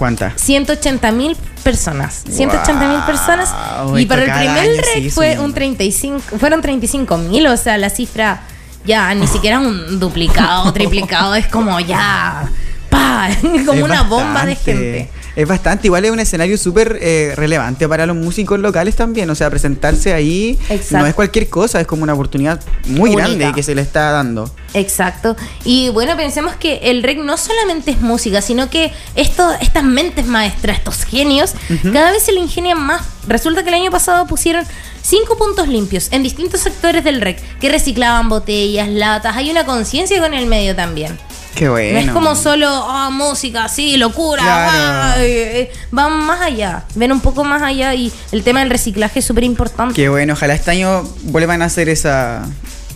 [0.00, 0.32] ¿Cuánta?
[0.34, 2.24] 180 mil personas.
[2.26, 3.54] 180 mil Wow, personas.
[3.98, 5.44] Y para el primer rec fue subiendo.
[5.44, 8.40] un 35, fueron 35 mil, o sea, la cifra
[8.86, 12.50] ya ni siquiera un duplicado, triplicado, es como ya,
[12.88, 13.28] pa,
[13.66, 15.10] como Es una bomba de gente.
[15.40, 19.30] Es bastante, igual es un escenario súper eh, relevante para los músicos locales también.
[19.30, 20.98] O sea, presentarse ahí Exacto.
[20.98, 23.26] no es cualquier cosa, es como una oportunidad muy Única.
[23.26, 24.54] grande que se le está dando.
[24.74, 25.36] Exacto.
[25.64, 30.26] Y bueno, pensemos que el rec no solamente es música, sino que esto, estas mentes
[30.26, 31.54] maestras, estos genios,
[31.90, 33.00] cada vez se le ingenian más.
[33.26, 34.66] Resulta que el año pasado pusieron
[35.00, 39.38] cinco puntos limpios en distintos sectores del rec, que reciclaban botellas, latas.
[39.38, 41.18] Hay una conciencia con el medio también.
[41.54, 42.00] Qué bueno.
[42.00, 44.70] No es como solo ah, música, sí, locura, Claro.
[44.72, 48.70] ah, eh, eh, van más allá, ven un poco más allá y el tema del
[48.70, 49.94] reciclaje es súper importante.
[49.94, 52.46] Qué bueno, ojalá este año vuelvan a hacer esa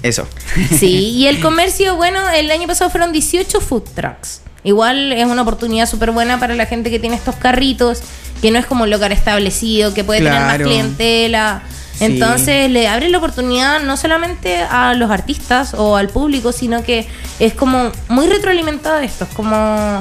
[0.02, 0.28] eso.
[0.78, 4.40] Sí, y el comercio, bueno, el año pasado fueron 18 food trucks.
[4.62, 8.00] Igual es una oportunidad súper buena para la gente que tiene estos carritos,
[8.40, 11.62] que no es como un lugar establecido, que puede tener más clientela.
[11.98, 12.04] Sí.
[12.04, 17.06] Entonces le abre la oportunidad no solamente a los artistas o al público, sino que
[17.38, 20.00] es como muy retroalimentado esto, es como...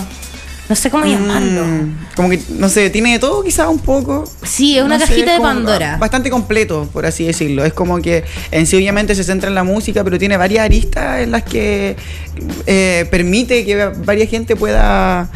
[0.70, 1.66] No sé cómo llamarlo.
[1.66, 4.24] Mm, como que, no sé, tiene de todo quizá un poco.
[4.44, 5.98] Sí, es una No sé, cajita de Pandora.
[5.98, 7.66] Bastante completo, por así decirlo.
[7.66, 11.20] Es como que en sí obviamente se centra en la música, pero tiene varias aristas
[11.20, 11.98] en las que
[12.66, 15.30] eh, permite que varias gente pueda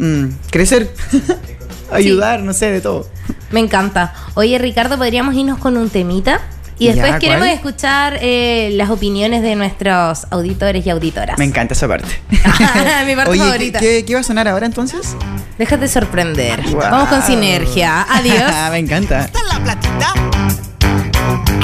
[0.00, 0.92] mm, crecer,
[1.90, 3.08] ayudar, no sé, de todo.
[3.50, 4.12] Me encanta.
[4.34, 6.40] Oye, Ricardo, podríamos irnos con un temita.
[6.78, 11.38] Y después queremos escuchar eh, las opiniones de nuestros auditores y auditoras.
[11.38, 12.08] Me encanta esa parte.
[12.30, 13.78] Mi parte Oye, ¿qué- favorita.
[13.80, 15.16] ¿qué, qué va a sonar ahora entonces?
[15.58, 16.60] Déjate sorprender.
[16.68, 16.80] Wow.
[16.80, 18.02] Vamos con sinergia.
[18.10, 18.52] Adiós.
[18.72, 19.24] Me encanta.
[19.24, 20.12] ¿Está la platita?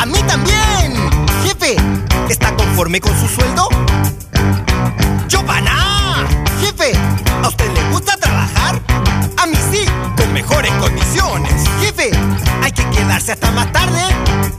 [0.01, 0.95] A mí también.
[1.45, 1.77] Jefe,
[2.31, 3.69] está con conforme con su sueldo?
[5.29, 6.27] Yo pana,
[6.61, 6.93] jefe,
[7.43, 8.81] ¿a usted le gusta trabajar?
[9.37, 9.85] A mí sí,
[10.43, 11.53] mejores condiciones.
[11.81, 12.11] Jefe,
[12.63, 14.01] hay que quedarse hasta más tarde.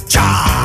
[0.07, 0.62] ¡Chao!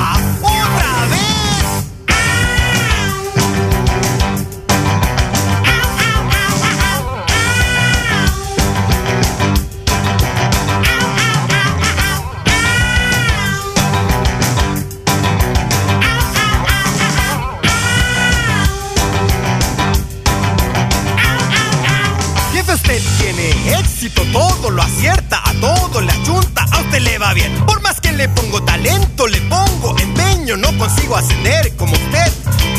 [23.99, 27.53] Éxito, todo lo acierta, a todo la junta, a usted le va bien.
[27.67, 32.33] Por más que le pongo talento, le pongo empeño, no consigo ascender como usted.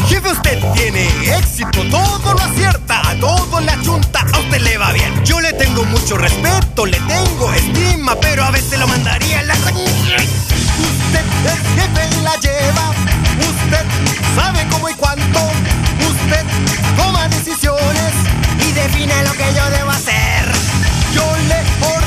[0.07, 4.93] Jefe, usted tiene éxito, todo lo acierta, a todo la junta, a usted le va
[4.93, 5.11] bien.
[5.26, 9.55] Yo le tengo mucho respeto, le tengo estima, pero a veces lo mandaría a la.
[9.55, 12.91] Usted el jefe la lleva,
[13.41, 13.86] usted
[14.38, 15.39] sabe cómo y cuánto,
[15.99, 16.45] usted
[16.95, 18.13] toma decisiones
[18.65, 20.39] y define lo que yo debo hacer.
[21.14, 21.99] Yo le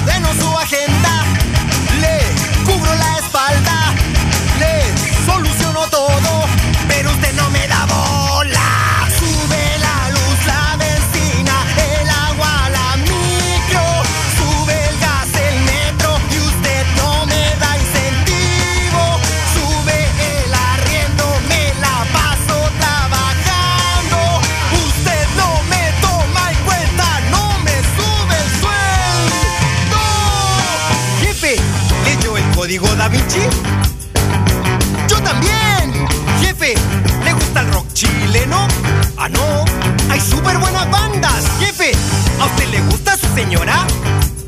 [43.34, 43.86] señora?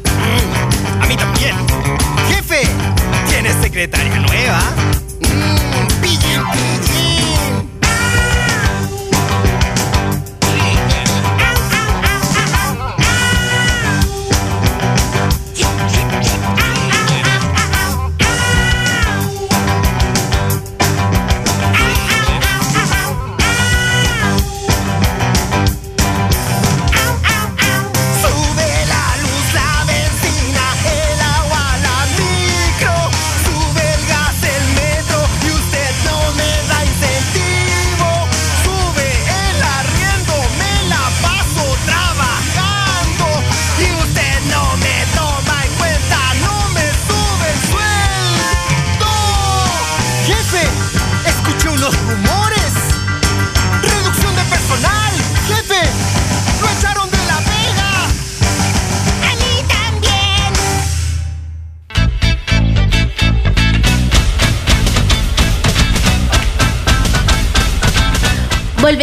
[0.04, 1.54] Mm, a mí también.
[2.28, 2.62] Jefe,
[3.28, 4.60] ¿tiene secretaria nueva?
[5.20, 7.13] Mm, pillín.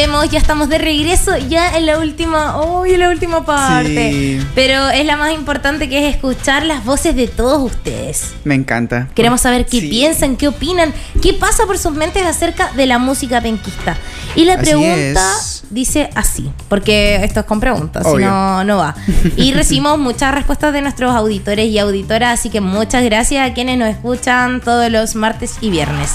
[0.01, 4.11] Volvemos, ya estamos de regreso, ya en la última, uy, en la última parte.
[4.11, 4.47] Sí.
[4.55, 8.33] Pero es la más importante que es escuchar las voces de todos ustedes.
[8.43, 9.09] Me encanta.
[9.13, 9.89] Queremos saber qué Sí.
[9.89, 10.91] piensan, qué opinan,
[11.21, 13.95] qué pasa por sus mentes acerca de la música penquista.
[14.35, 15.63] Y la Así pregunta es.
[15.69, 18.95] dice así, porque esto es con preguntas, si no, no va.
[19.37, 23.77] Y recibimos muchas respuestas de nuestros auditores y auditoras, así que muchas gracias a quienes
[23.77, 26.09] nos escuchan todos los martes y viernes.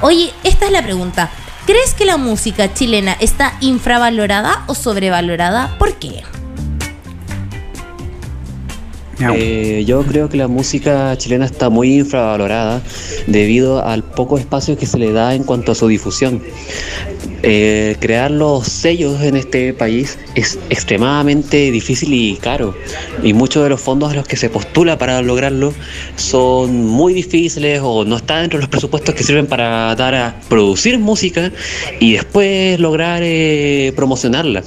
[0.00, 1.30] Oye, esta es la pregunta.
[1.64, 5.76] ¿Crees que la música chilena está infravalorada o sobrevalorada?
[5.78, 6.24] ¿Por qué?
[9.20, 12.82] Eh, yo creo que la música chilena está muy infravalorada
[13.28, 16.42] debido al poco espacio que se le da en cuanto a su difusión.
[17.44, 22.72] Eh, crear los sellos en este país es extremadamente difícil y caro
[23.22, 25.74] y muchos de los fondos a los que se postula para lograrlo
[26.14, 30.40] son muy difíciles o no están dentro de los presupuestos que sirven para dar a
[30.48, 31.50] producir música
[31.98, 34.62] y después lograr eh, promocionarla.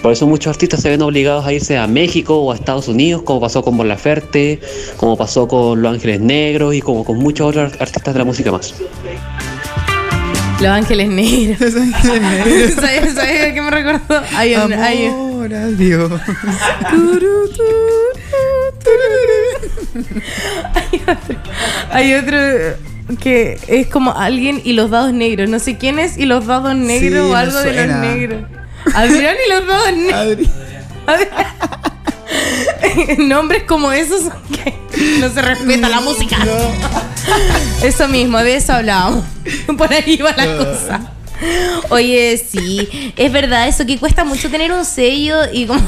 [0.00, 3.22] Por eso muchos artistas se ven obligados a irse a México o a Estados Unidos,
[3.22, 4.60] como pasó con Mon Laferte,
[4.96, 8.52] como pasó con Los Ángeles Negros y como con muchos otros artistas de la música
[8.52, 8.74] más.
[10.62, 11.72] Los Ángeles Negros.
[11.72, 14.22] ¿Sabes, ¿Sabes a qué me recordó?
[14.36, 16.12] Hay un, hay un- Amor a Dios.
[20.90, 21.36] hay otro,
[21.90, 22.38] hay otro
[23.20, 25.48] que es como alguien y los dados negros.
[25.50, 28.44] No sé quién es y los dados negros Sí, o algo de los negros.
[28.94, 30.48] Adrián y los dados negros.
[31.06, 31.91] Adri.
[33.18, 34.74] Nombres como esos que
[35.20, 36.36] no se respeta la música.
[37.82, 39.24] Eso mismo, de eso hablábamos.
[39.76, 41.12] Por ahí va la cosa.
[41.90, 45.80] Oye, sí, es verdad eso que cuesta mucho tener un sello y como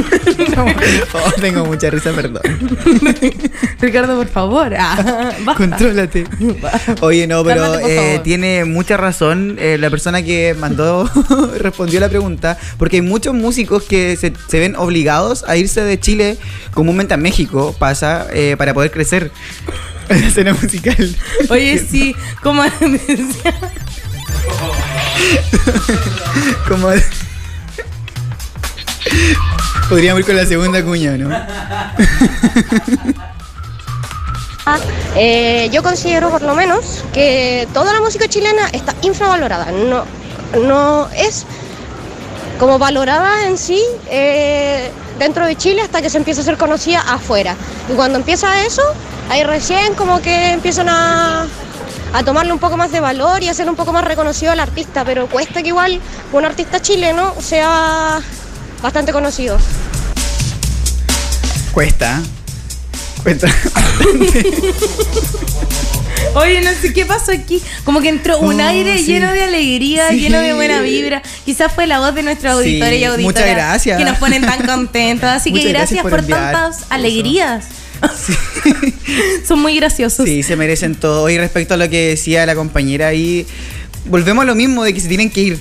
[1.12, 2.42] Oh, tengo mucha risa, perdón.
[3.80, 4.72] Ricardo, por favor.
[4.78, 5.32] Ah.
[5.56, 6.26] Contrólate.
[7.00, 11.10] Oye, no, pero Cálmate, eh, tiene mucha razón eh, la persona que mandó,
[11.58, 15.98] respondió la pregunta, porque hay muchos músicos que se, se ven obligados a irse de
[15.98, 16.38] Chile,
[16.72, 19.30] comúnmente a México, pasa, eh, para poder crecer
[20.08, 21.16] en la escena musical.
[21.48, 23.54] Oye, sí, como decía.
[26.68, 26.90] Como...
[29.88, 31.30] Podríamos ir con la segunda cuña, ¿no?
[35.16, 39.72] Eh, yo considero por lo menos que toda la música chilena está infravalorada.
[39.72, 40.04] No,
[40.62, 41.44] no es
[42.58, 47.00] como valorada en sí eh, dentro de Chile hasta que se empieza a ser conocida
[47.00, 47.56] afuera.
[47.90, 48.82] Y cuando empieza eso,
[49.28, 51.46] ahí recién como que empiezan a,
[52.12, 55.04] a tomarle un poco más de valor y hacer un poco más reconocido al artista.
[55.04, 56.00] Pero cuesta que igual
[56.32, 58.20] un artista chileno sea
[58.82, 59.58] bastante conocido.
[61.72, 62.20] Cuesta.
[63.22, 63.48] Cuesta.
[66.34, 67.60] Oye, no sé qué pasó aquí.
[67.84, 69.04] Como que entró un Oh, aire sí.
[69.06, 70.20] lleno de alegría, Sí.
[70.20, 71.22] lleno de buena vibra.
[71.44, 73.42] Quizás fue la voz de nuestros Sí, auditores y auditoras.
[73.42, 73.98] muchas gracias.
[73.98, 75.28] Que nos ponen tan contentos.
[75.28, 77.64] Así que Muchas gracias, gracias por tantas alegrías.
[79.46, 80.24] Son muy graciosos.
[80.24, 81.28] Sí, se merecen todo.
[81.28, 83.46] Y respecto a lo que decía la compañera ahí,
[84.06, 85.60] volvemos a lo mismo de que se tienen que ir.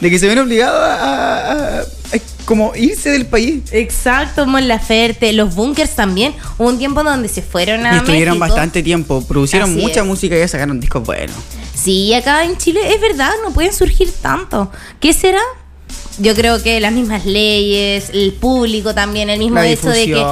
[0.00, 1.82] De que se ven obligados a- a
[2.50, 3.62] como irse del país.
[3.70, 6.34] Exacto, Mon Laferte, los bunkers también.
[6.58, 8.56] Hubo un tiempo donde se fueron a Y estuvieron México.
[8.56, 10.06] bastante tiempo, producieron Así mucha es.
[10.06, 11.36] música y ya sacaron discos buenos.
[11.76, 14.68] Sí, acá en Chile es verdad, no pueden surgir tanto.
[14.98, 15.38] ¿Qué será?
[16.18, 20.24] Yo creo que las mismas leyes, el público también, el mismo La hecho de que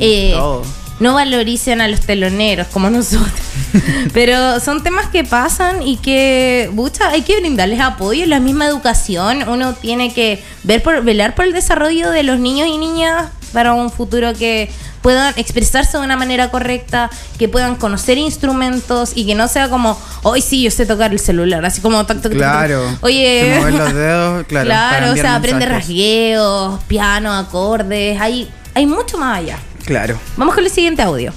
[0.00, 0.62] eh, todo.
[1.00, 3.32] No valoricen a los teloneros como nosotros.
[4.12, 9.48] Pero son temas que pasan y que, bucha, hay que brindarles apoyo, la misma educación.
[9.48, 13.72] Uno tiene que ver por, velar por el desarrollo de los niños y niñas para
[13.72, 14.70] un futuro que
[15.02, 19.98] puedan expresarse de una manera correcta, que puedan conocer instrumentos y que no sea como,
[20.22, 22.32] hoy sí, yo sé tocar el celular, así como toc, toc.
[22.32, 22.98] Claro.
[23.00, 24.66] Oye, mueven los dedos, claro.
[24.66, 29.58] Claro, o sea, aprende rasgueos, piano, acordes, hay, hay mucho más allá.
[29.84, 30.18] Claro.
[30.36, 31.32] Vamos con el siguiente audio.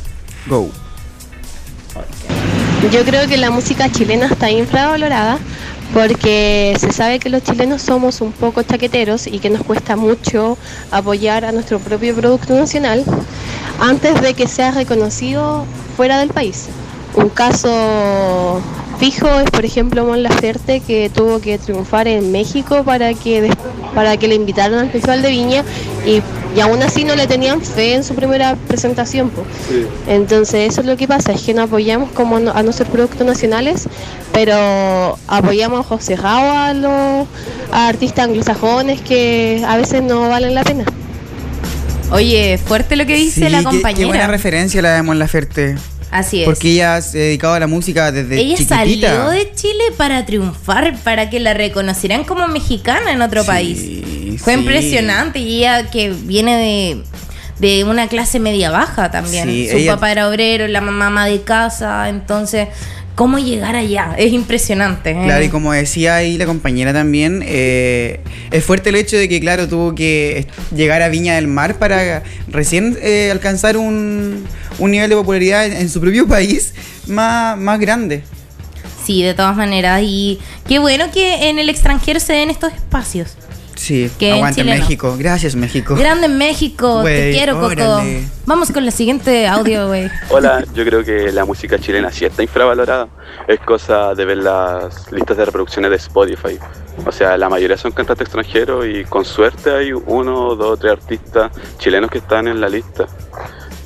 [0.47, 0.69] Go.
[2.91, 5.39] Yo creo que la música chilena está infravalorada
[5.93, 10.57] porque se sabe que los chilenos somos un poco chaqueteros y que nos cuesta mucho
[10.91, 13.05] apoyar a nuestro propio producto nacional
[13.79, 15.65] antes de que sea reconocido
[15.95, 16.67] fuera del país.
[17.15, 18.61] Un caso
[18.99, 23.55] fijo es, por ejemplo, Mon Laferte, que tuvo que triunfar en México para que, des-
[23.93, 25.63] para que le invitaran al Festival de Viña
[26.05, 26.21] y,
[26.55, 29.31] y aún así no le tenían fe en su primera presentación.
[30.07, 33.25] Entonces eso es lo que pasa, es que no apoyamos como no- a nuestros productos
[33.27, 33.87] nacionales,
[34.31, 37.27] pero apoyamos a ojos cerrados a los
[37.71, 40.85] a artistas anglosajones que a veces no valen la pena.
[42.11, 43.99] Oye, fuerte lo que dice Sí, la qué- compañera.
[43.99, 45.75] Qué, buena referencia la de Mon Laferte.
[46.13, 46.45] Así es.
[46.45, 49.07] Porque ella se dedicaba a la música desde Ella chiquitita.
[49.09, 54.41] salió de Chile para triunfar, para que la reconocieran como mexicana en otro Sí, país.
[54.41, 54.59] Fue sí.
[54.59, 57.03] impresionante y ella que viene de,
[57.67, 59.49] de una clase media baja también.
[59.49, 62.67] Sí, Su ella- papá era obrero, la mamá de casa, entonces,
[63.15, 64.15] ¿cómo llegar allá?
[64.17, 65.11] Es impresionante.
[65.11, 65.23] ¿eh?
[65.25, 68.19] Claro, y como decía ahí la compañera también, eh,
[68.51, 72.23] es fuerte el hecho de que, claro, tuvo que llegar a Viña del Mar para
[72.47, 74.45] recién eh, alcanzar un,
[74.79, 76.73] un nivel de popularidad en, en su propio país
[77.07, 78.23] más, más grande.
[79.05, 80.01] Sí, de todas maneras.
[80.03, 83.35] Y qué bueno que en el extranjero se den estos espacios.
[83.83, 84.81] Sí, Que en aguanta Chile no.
[84.81, 85.15] México.
[85.19, 85.93] Gracias, México.
[85.95, 87.65] Grande México, te Güey, quiero, Coco.
[87.67, 88.23] órale.
[88.45, 90.09] Vamos con la siguiente audio, güey.
[90.29, 93.09] Hola, yo creo que la música chilena sí está infravalorada.
[93.45, 96.57] Es cosa de ver las listas de reproducciones de Spotify.
[97.05, 101.51] O sea, la mayoría son cantantes extranjeros y con suerte hay uno, dos, tres artistas
[101.77, 103.05] chilenos que están en la lista.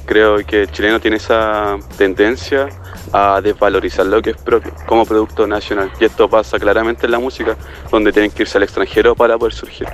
[0.08, 2.70] Creo que el chileno tiene esa tendencia
[3.14, 5.92] a desvalorizar lo que es propio como producto nacional.
[6.00, 7.56] Y esto pasa claramente en la música,
[7.92, 9.88] donde tienen que irse al extranjero para poder surgir.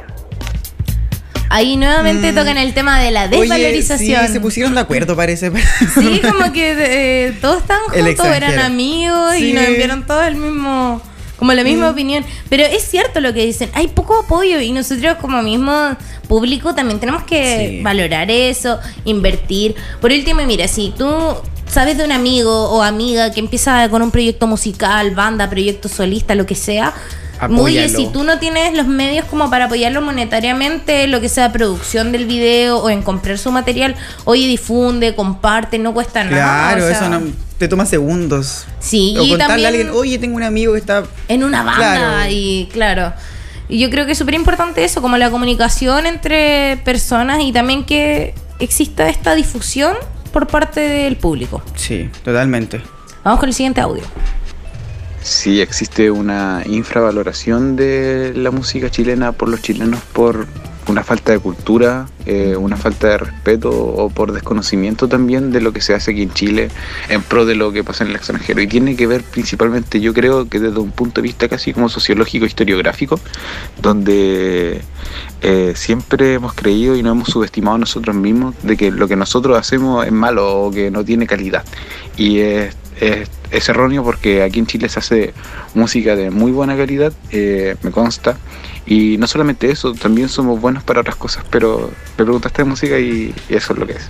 [1.49, 2.35] Ahí nuevamente Mm.
[2.35, 4.25] tocan el tema de la Oye, desvalorización.
[4.27, 5.51] sí, se pusieron de acuerdo, parece.
[5.93, 6.75] Sí, como que
[7.27, 10.99] eh, todos están El juntos, eran amigos y nos enviaron todos el mismo,
[11.43, 12.23] como la misma opinión.
[12.47, 15.73] Pero es cierto lo que dicen, hay poco apoyo y nosotros como mismo
[16.29, 17.81] público también tenemos que Sí.
[17.83, 19.75] valorar eso, invertir.
[19.99, 21.05] Por último, mira, si tú
[21.67, 26.33] sabes de un amigo o amiga que empieza con un proyecto musical, banda, proyecto solista,
[26.33, 26.93] lo que sea,
[27.45, 27.97] Apóyalo.
[27.97, 32.25] si tú no tienes los medios como para apoyarlo monetariamente, lo que sea producción del
[32.25, 36.35] video o en comprar su material, oye, difunde, comparte, no cuesta nada.
[36.75, 37.21] Claro, sea, eso no,
[37.57, 38.65] te toma segundos.
[38.79, 41.03] Sí, o y contarle también a alguien, oye, tengo un amigo que está.
[41.27, 42.29] en una banda Claro.
[42.31, 43.13] y claro.
[43.69, 47.85] Y yo creo que es súper importante eso, como la comunicación entre personas y también
[47.85, 49.95] que exista esta difusión
[50.31, 51.61] por parte del público.
[51.75, 52.81] Sí, totalmente.
[53.23, 54.03] Vamos con el siguiente audio.
[55.23, 60.45] Sí, existe una infravaloración de la música chilena por los chilenos por
[60.87, 65.71] una falta de cultura, eh, una falta de respeto o por desconocimiento también de lo
[65.71, 66.69] que se hace aquí en Chile
[67.07, 68.61] en pro de lo que pasa en el extranjero.
[68.61, 71.87] Y tiene que ver principalmente, yo creo que desde un punto de vista casi como
[71.87, 73.17] sociológico, historiográfico,
[73.81, 74.81] donde
[75.41, 79.57] eh, siempre hemos creído y nos hemos subestimado nosotros mismos de que lo que nosotros
[79.57, 81.63] hacemos es malo o que no tiene calidad.
[82.17, 82.75] Y es
[83.07, 85.33] es, es erróneo porque aquí en Chile se hace
[85.73, 88.37] música de muy buena calidad, eh, me consta.
[88.85, 92.99] Y no solamente eso, también somos buenos para otras cosas, pero me preguntaste de música
[92.99, 94.09] y, y eso es lo que es.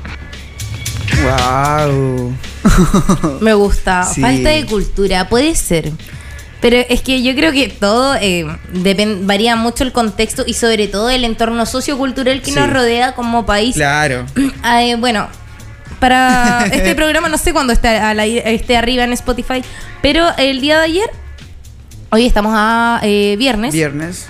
[1.23, 2.33] Wow.
[3.41, 4.03] Me gusta.
[4.03, 4.21] Sí.
[4.21, 5.91] Falta de cultura, puede ser.
[6.61, 8.45] Pero es que yo creo que todo eh,
[9.23, 12.59] varía mucho el contexto y sobre todo el entorno sociocultural que Sí.
[12.59, 13.75] nos rodea como país.
[13.75, 14.25] Claro.
[14.63, 15.27] Ah, eh, bueno,
[16.03, 17.97] para este programa no sé cuándo esté,
[18.53, 19.63] esté arriba en Spotify,
[20.01, 21.09] pero el día de ayer,
[22.09, 24.27] hoy estamos a eh, viernes, Viernes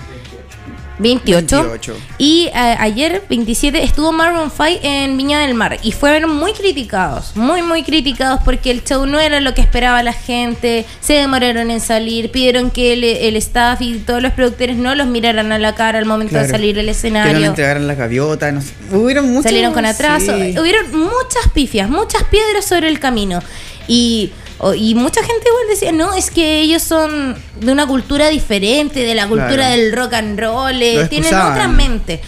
[0.98, 1.96] 28, 28.
[2.18, 7.34] y eh, ayer 27 estuvo Maroon 5 en Viña del Mar y fueron muy criticados,
[7.34, 11.70] muy muy criticados porque el show no era lo que esperaba la gente, se demoraron
[11.70, 15.58] en salir, pidieron que el, el staff y todos los productores no los miraran a
[15.58, 16.52] la cara al momento de Claro.
[16.54, 17.46] salir del Que no le escenario.
[17.46, 18.52] entregaran las gaviotas.
[18.52, 18.72] No sé.
[18.92, 19.44] Hubieron muchos.
[19.44, 20.36] Salieron con atraso.
[20.36, 20.56] sí.
[20.58, 23.40] Hubieron muchas pifias, muchas piedras sobre el camino.
[23.88, 24.30] Y,
[24.72, 29.14] y mucha gente igual decía, no, es que ellos son de una cultura diferente, de
[29.14, 29.70] la cultura Claro.
[29.72, 32.22] del rock and roll, eh, tienen otra mente.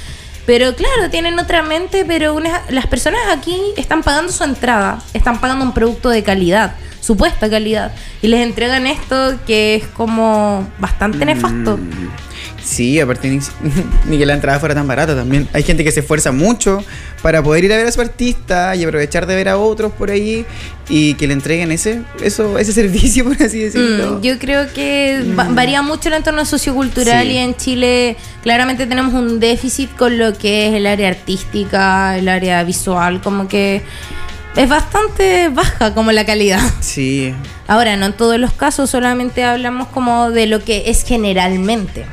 [0.45, 5.41] Pero claro, tienen otra mente, pero una- las personas aquí están pagando su entrada, están
[5.41, 11.25] pagando un producto de calidad, supuesta calidad, y les entregan esto que es como bastante
[11.79, 12.11] Mm.
[12.67, 13.39] Sí, aparte ni,
[14.07, 15.49] ni que la entrada fuera tan barata también.
[15.53, 16.83] Hay gente que se esfuerza mucho
[17.23, 20.11] para poder ir a ver a su artista y aprovechar de ver a otros por
[20.11, 20.45] ahí
[20.89, 24.19] y que le entreguen ese eso ese servicio, por así decirlo.
[24.19, 27.33] Mm, yo creo que va- varía mucho el entorno sociocultural Sí.
[27.33, 32.29] y en Chile claramente tenemos un déficit con lo que es el área artística, el
[32.29, 33.83] área visual, como que
[34.57, 36.61] es bastante baja como la calidad.
[36.81, 37.33] Sí,
[37.69, 42.07] Ahora, no en todos los casos, solamente hablamos como de lo que es generalmente.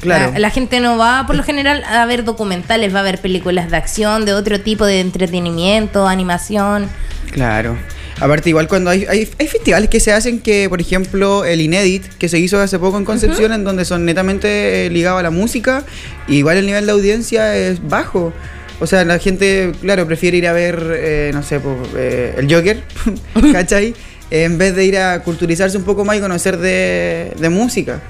[0.00, 0.32] Claro.
[0.32, 3.70] La, la gente no va por lo general a ver documentales, va a ver películas
[3.70, 6.88] de acción, de otro tipo de entretenimiento, animación.
[7.30, 7.76] Claro.
[8.20, 12.04] Aparte, igual cuando hay, hay, hay festivales que se hacen que, por ejemplo, el Inédit,
[12.18, 15.30] que se hizo hace poco en Concepción, en donde son netamente eh, ligados a la
[15.30, 15.84] música,
[16.26, 18.32] igual el nivel de audiencia es bajo.
[18.80, 22.52] O sea, la gente, claro, prefiere ir a ver, eh, no sé, po, eh, el
[22.52, 22.82] Joker,
[23.52, 23.94] ¿cachai?
[24.30, 28.00] En vez de ir a culturizarse un poco más y conocer de, de música.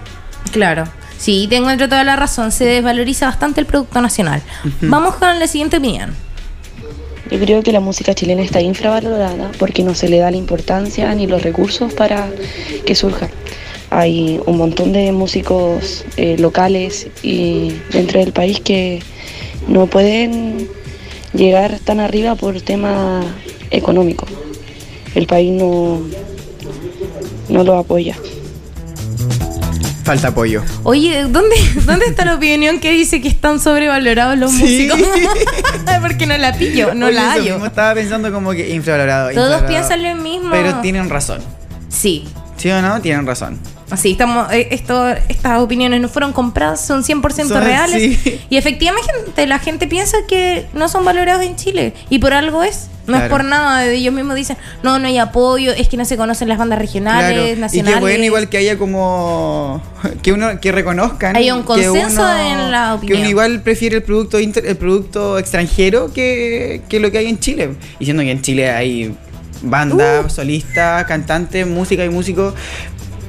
[0.52, 0.84] Claro.
[1.18, 2.52] Sí, te encuentro toda la razón.
[2.52, 4.42] Se desvaloriza bastante el producto nacional.
[4.80, 6.14] Vamos con la siguiente opinión.
[7.30, 11.14] Yo creo que la música chilena está infravalorada porque no se le da la importancia
[11.14, 12.30] ni los recursos para
[12.86, 13.28] que surja.
[13.90, 19.00] Hay un montón de músicos eh, locales y dentro del país que
[19.66, 20.68] no pueden
[21.34, 23.20] llegar tan arriba por tema
[23.70, 24.26] económico.
[25.14, 26.00] El país no,
[27.48, 28.16] no lo apoya.
[30.08, 30.62] Falta apoyo.
[30.84, 31.54] Oye, ¿dónde,
[31.84, 34.88] ¿dónde está la opinión que dice que están sobrevalorados los Sí.
[34.88, 34.98] músicos?
[36.00, 37.52] Porque no la pillo, no Oye, la hallo.
[37.52, 39.28] mismo estaba pensando como que infravalorado.
[39.32, 39.68] Todos infravalorado.
[39.68, 40.50] piensan lo mismo.
[40.50, 41.42] Pero tienen razón.
[41.90, 42.26] Sí.
[42.56, 43.02] ¿Sí o no?
[43.02, 43.58] Tienen razón.
[43.90, 48.18] Así, estamos, eh, esto, estas opiniones no fueron compradas, son 100% Son- reales.
[48.22, 48.40] sí.
[48.50, 51.94] Y efectivamente la gente piensa que no son valorados en Chile.
[52.10, 52.88] Y por algo es.
[53.06, 53.86] No es por nada.
[53.86, 57.32] Ellos mismos dicen, no, no hay apoyo, es que no se conocen las bandas regionales,
[57.32, 57.52] Claro.
[57.56, 57.94] Y nacionales.
[57.94, 59.80] qué bueno igual que haya como
[60.22, 63.20] que uno que reconozcan Hay un que consenso uno- en la que opinión.
[63.20, 67.38] uno igual prefiere el producto inter- el producto extranjero que, que lo que hay en
[67.38, 69.14] Chile y siendo que en Chile hay
[69.62, 70.28] bandas Uh.
[70.28, 72.52] solistas cantantes música y músicos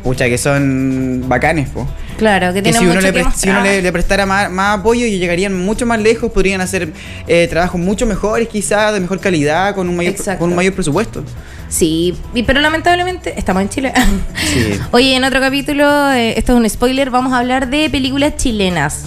[0.04, 1.88] pucha que son bacanes po.
[2.18, 4.26] Claro, que que tienen si uno, mucho le, que pre- si uno le, le prestara
[4.26, 6.92] más, más apoyo y llegarían mucho más lejos podrían hacer
[7.28, 10.40] eh, trabajos mucho mejores quizás de mejor calidad con un mayor Exacto.
[10.40, 11.24] con un mayor presupuesto
[11.70, 13.94] Sí, y- pero lamentablemente estamos en Chile.
[14.44, 18.36] sí Oye, en otro capítulo, eh, esto es un spoiler, vamos a hablar de películas
[18.38, 19.04] chilenas.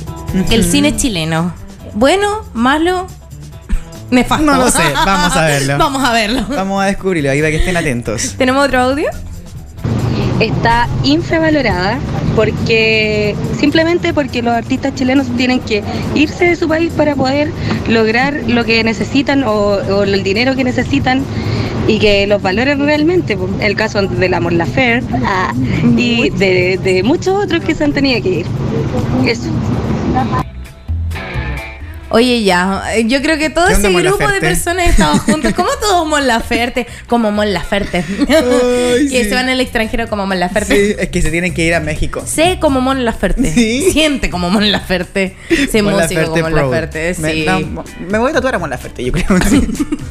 [0.51, 1.53] El cine chileno.
[1.95, 3.09] Bueno, malo,
[4.11, 4.45] nefasto.
[4.45, 5.76] No lo sé, vamos a verlo.
[5.78, 6.47] vamos a verlo.
[6.49, 8.34] Vamos a descubrirlo, ahí para que estén atentos.
[8.38, 9.09] ¿Tenemos otro audio?
[10.43, 11.99] Está infravalorada
[12.34, 15.82] porque simplemente porque los artistas chilenos tienen que
[16.14, 17.51] irse de su país para poder
[17.88, 21.22] lograr lo que necesitan o, o el dinero que necesitan
[21.86, 23.36] y que los valoren realmente.
[23.61, 25.53] El caso de la Mon Laferte ah,
[25.97, 28.47] y de, de muchos otros que se han tenido que ir.
[29.26, 29.51] Eso.
[32.14, 35.54] Oye, ya, eh, yo creo que todo ¿Qué onda, ese grupo de personas estaba juntos,
[35.54, 39.28] como todos Mon Laferte, como Mon Laferte, Ay, que sí.
[39.30, 40.76] se van al extranjero como Mon Laferte.
[40.76, 42.22] Sí, es que se tienen que ir a México.
[42.26, 43.50] Sé como Mon Laferte,
[43.92, 45.36] siente como Mon Laferte,
[45.70, 46.54] sé Mon músico como Mon.
[46.54, 47.46] Laferte, Me, sí.
[47.46, 49.26] no, me voy a tatuar a Mon Laferte, yo creo.
[49.48, 49.66] sí.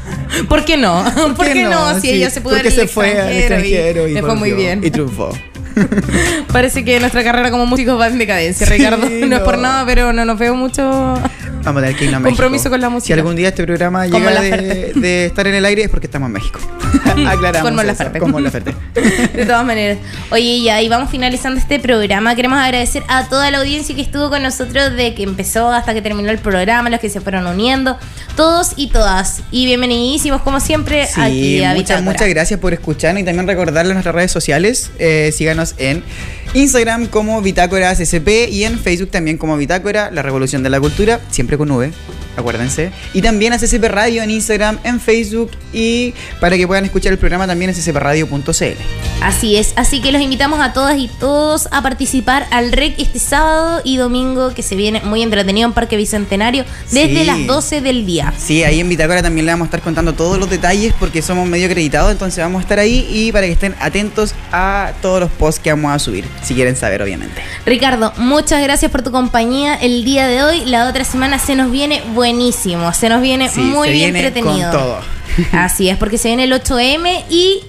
[0.50, 1.04] ¿Por qué no?
[1.38, 1.94] ¿Por, qué, no?
[1.96, 4.54] Si Sí, ella se pudo ir al se fue al extranjero y, le fue muy
[4.54, 4.82] bien.
[4.84, 5.32] Y triunfó.
[6.52, 9.08] Parece que nuestra carrera como músicos va en decadencia, Sí, Ricardo.
[9.10, 11.14] No, es por nada, pero no nos veo mucho.
[11.64, 12.38] Vamos a tener que irnos a México.
[12.38, 13.08] Compromiso con la música.
[13.08, 15.90] Si algún día este programa Como llega la de, de estar en el aire es
[15.90, 16.60] porque estamos en México.
[17.28, 17.62] Aclaramos
[18.20, 18.74] con Mon Laferte.
[19.34, 19.98] De todas maneras.
[20.32, 22.36] Oye, ya, y vamos finalizando este programa.
[22.36, 26.02] Queremos agradecer a toda la audiencia que estuvo con nosotros de que empezó hasta que
[26.02, 27.98] terminó el programa, los que se fueron uniendo,
[28.36, 29.42] todos y todas.
[29.52, 33.94] Y bienvenidísimos, como siempre, Sí, aquí a muchas, muchas gracias por escucharnos y también recordarles
[33.94, 34.92] nuestras redes sociales.
[35.00, 36.04] Eh, síganos en
[36.54, 41.20] Instagram como Bitácora SCP y en Facebook también como Bitácora, la revolución de la cultura,
[41.32, 41.92] siempre con V,
[42.36, 42.92] acuérdense.
[43.14, 47.18] Y también a CCP Radio en Instagram, en Facebook y para que puedan escuchar el
[47.18, 48.76] programa también en ccpradio.cl.
[49.22, 53.20] Así es, así que los invitamos a todas y todos a participar al REC este
[53.20, 57.26] sábado y domingo que se viene muy entretenido en Parque Bicentenario desde Sí.
[57.26, 58.34] las 12 del día.
[58.38, 61.48] Sí, ahí en Bitácora también le vamos a estar contando todos los detalles porque somos
[61.48, 65.32] medio acreditados, entonces vamos a estar ahí y para que estén atentos a todos los
[65.32, 67.42] posts que vamos a subir, si quieren saber, obviamente.
[67.66, 70.66] Ricardo, muchas gracias por tu compañía el día de hoy.
[70.66, 74.28] La otra semana se nos viene buenísimo, se nos viene Sí, muy se bien viene
[74.28, 74.72] entretenido.
[74.72, 75.00] con todo.
[75.54, 77.62] Así es, porque se viene el 8M y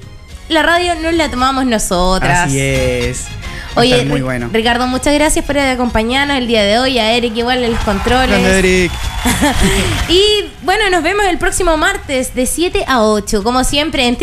[0.48, 2.46] la radio no la tomamos nosotras.
[2.46, 3.26] Así es.
[3.74, 4.50] Oye, muy bueno.
[4.52, 6.98] Ricardo, muchas gracias por acompañarnos el día de hoy.
[6.98, 8.38] A Eric igual en los controles.
[8.38, 8.92] Eric.
[10.08, 10.20] Y
[10.62, 14.18] bueno, nos vemos el próximo martes de 7 a 8, como siempre en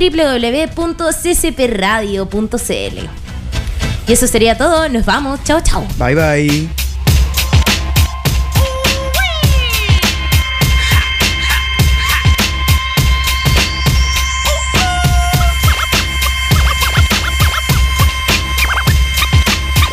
[1.69, 3.28] www.ccpradio.cl.
[4.09, 4.89] Y eso sería todo.
[4.89, 5.39] Nos vamos.
[5.43, 5.85] Chao, chao.
[5.99, 6.67] Bye bye.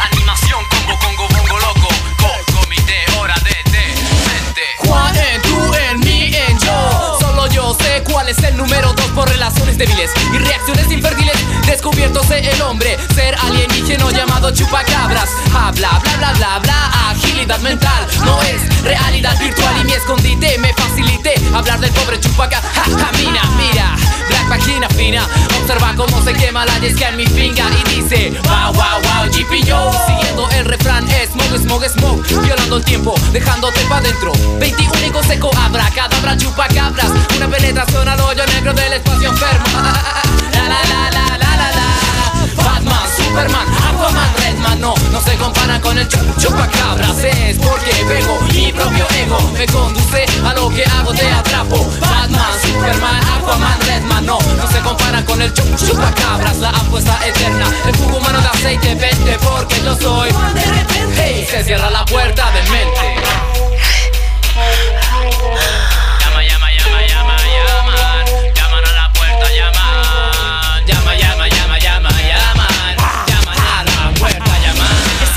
[0.01, 1.89] Animación, combo, congo, bongo, loco.
[2.17, 4.63] Con comité, hora de detente.
[4.79, 7.19] Juan en tú, en mí, en yo.
[7.21, 11.37] Solo yo sé cuál es el número dos por relaciones débiles y reacciones infértiles.
[11.67, 13.35] Descubiertose el hombre, ser
[13.87, 15.29] alienígeno llamado chupacabras.
[15.55, 17.11] Habla, bla, bla, bla, bla.
[17.11, 22.61] Agilidad mental no es realidad virtual y mi escondite me facilité hablar del pobre chupaca.
[22.61, 23.97] Ja, ja, mira.
[24.29, 25.25] Black vagina fina,
[25.61, 29.65] observa cómo se quema la yesca en mi finga y dice Wow, wow, wow, GP
[29.65, 35.51] yo Siguiendo el refrán, smoke, smoke, smoke Violando el tiempo, dejándote pa' dentro 21 seco,
[35.57, 39.65] abra, cadabra, chupacabras Una penetración al hoyo negro del espacio enfermo
[40.53, 41.46] La, la, la, la, la,
[43.37, 47.19] Superman, Aquaman, Redman No, no se comparan con el chup chupacabras.
[47.23, 51.87] Es porque vengo, mi propio ego Me conduce a lo que hago, te atrapo.
[52.01, 56.57] Batman, Superman, Aquaman, Redman No, no se comparan con el chup chupacabras.
[56.57, 60.31] La apuesta eterna, el jugo humano de aceite Vente porque yo soy.
[60.55, 63.56] De repente, hey, se cierra la puerta de mente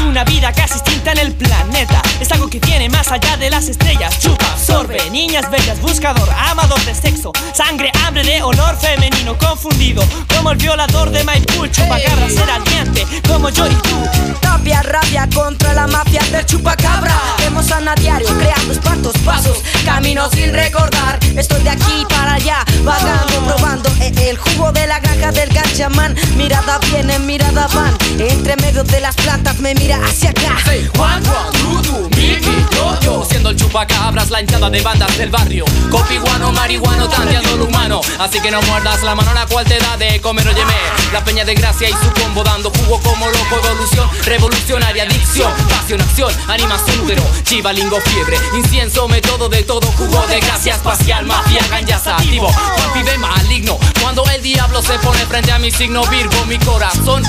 [0.10, 2.02] una vida casi extinta en el planeta.
[2.20, 4.18] Es algo que viene más allá de las estrellas.
[4.20, 7.32] Chupa, absorbe, niñas bellas, buscador, amador de sexo.
[7.54, 10.04] Sangre, hambre de olor femenino confundido.
[10.36, 14.04] Como el violador de Maipú, chupacabra ser aliente, como yo y tú.
[14.42, 17.16] Tapia, rabia contra la mafia del chupacabra.
[17.38, 21.20] Vemos a diario creando espantos pasos, camino sin recordar.
[21.36, 26.16] Estoy de aquí para allá, vagando, probando eh, el jugo de la granja del gachamán.
[26.36, 27.96] Mirada viene, mirada van.
[28.20, 30.58] Entre medio de las plantas me mira hacia acá.
[30.96, 35.18] Juan, Juan, tú, tú, mi, mi, yo, yo Siendo el chupacabras, la hinchada de bandas
[35.18, 35.66] del barrio.
[35.90, 38.02] Copiguano, marihuano, tanteando lo humano.
[38.20, 40.74] Así que no muerdas la mano a la cual te da de comer, óyeme
[41.14, 43.60] La peña de gracia y su combo dando jugo como loco.
[43.64, 50.40] Evolución, revolucionaria, adicción, pasión, acción Animación, útero, chivalingo, fiebre Incienso, método de todo, jugo de
[50.40, 52.50] gracia espacial Mafia, ganjas activo,
[52.94, 57.24] pibe maligno Cuando el diablo se pone frente a mi signo Virgo, mi corazón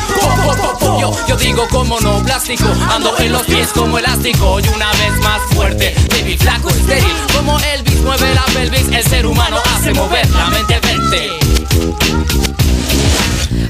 [1.29, 2.65] yo digo como no, plástico.
[2.91, 7.59] Ando en los pies como elástico Y una vez más fuerte, débil, flaco, estéril Como
[7.59, 11.31] Elvis mueve la pelvis El ser humano hace mover la mente verte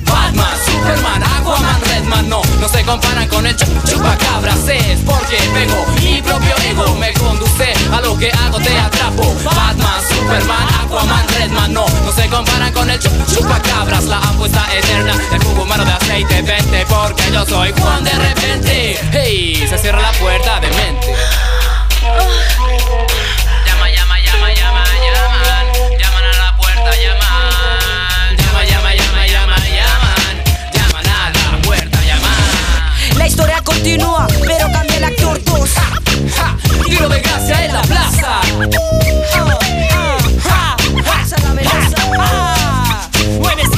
[0.05, 5.87] Batman, Superman, Aquaman, Redman No, no se comparan con el chup chupacabras Es porque vengo,
[6.01, 9.35] mi propio ego Me conduce a lo que hago, te atrapo.
[9.45, 15.15] Batman, Superman, Aquaman, Redman No, no se comparan con el chup chupacabras La apuesta eterna,
[15.33, 18.99] el jugo humano de aceite Vente porque yo soy Juan de repente.
[19.13, 21.15] Hey, se cierra la puerta de mente
[22.01, 25.67] Llama, llama, llama, llama, llaman.
[25.99, 28.37] Llaman a la puerta, llaman.
[28.39, 30.35] Llama, llama, llama, llama, llaman.
[30.73, 33.19] Llaman a la puerta, llaman.
[33.19, 35.71] La historia continúa, pero cambia el actor 2.
[36.87, 38.41] Tiro de gracia en la plaza.
[43.41, 43.69] Buenas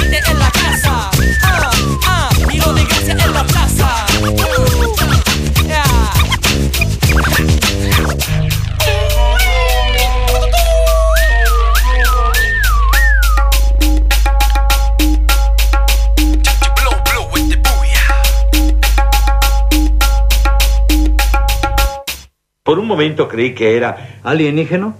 [22.82, 24.96] un momento creí que era alienígeno.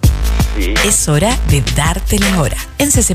[0.57, 0.75] Sí.
[0.87, 2.57] Es hora de darte la hora.
[2.79, 3.11] En CCP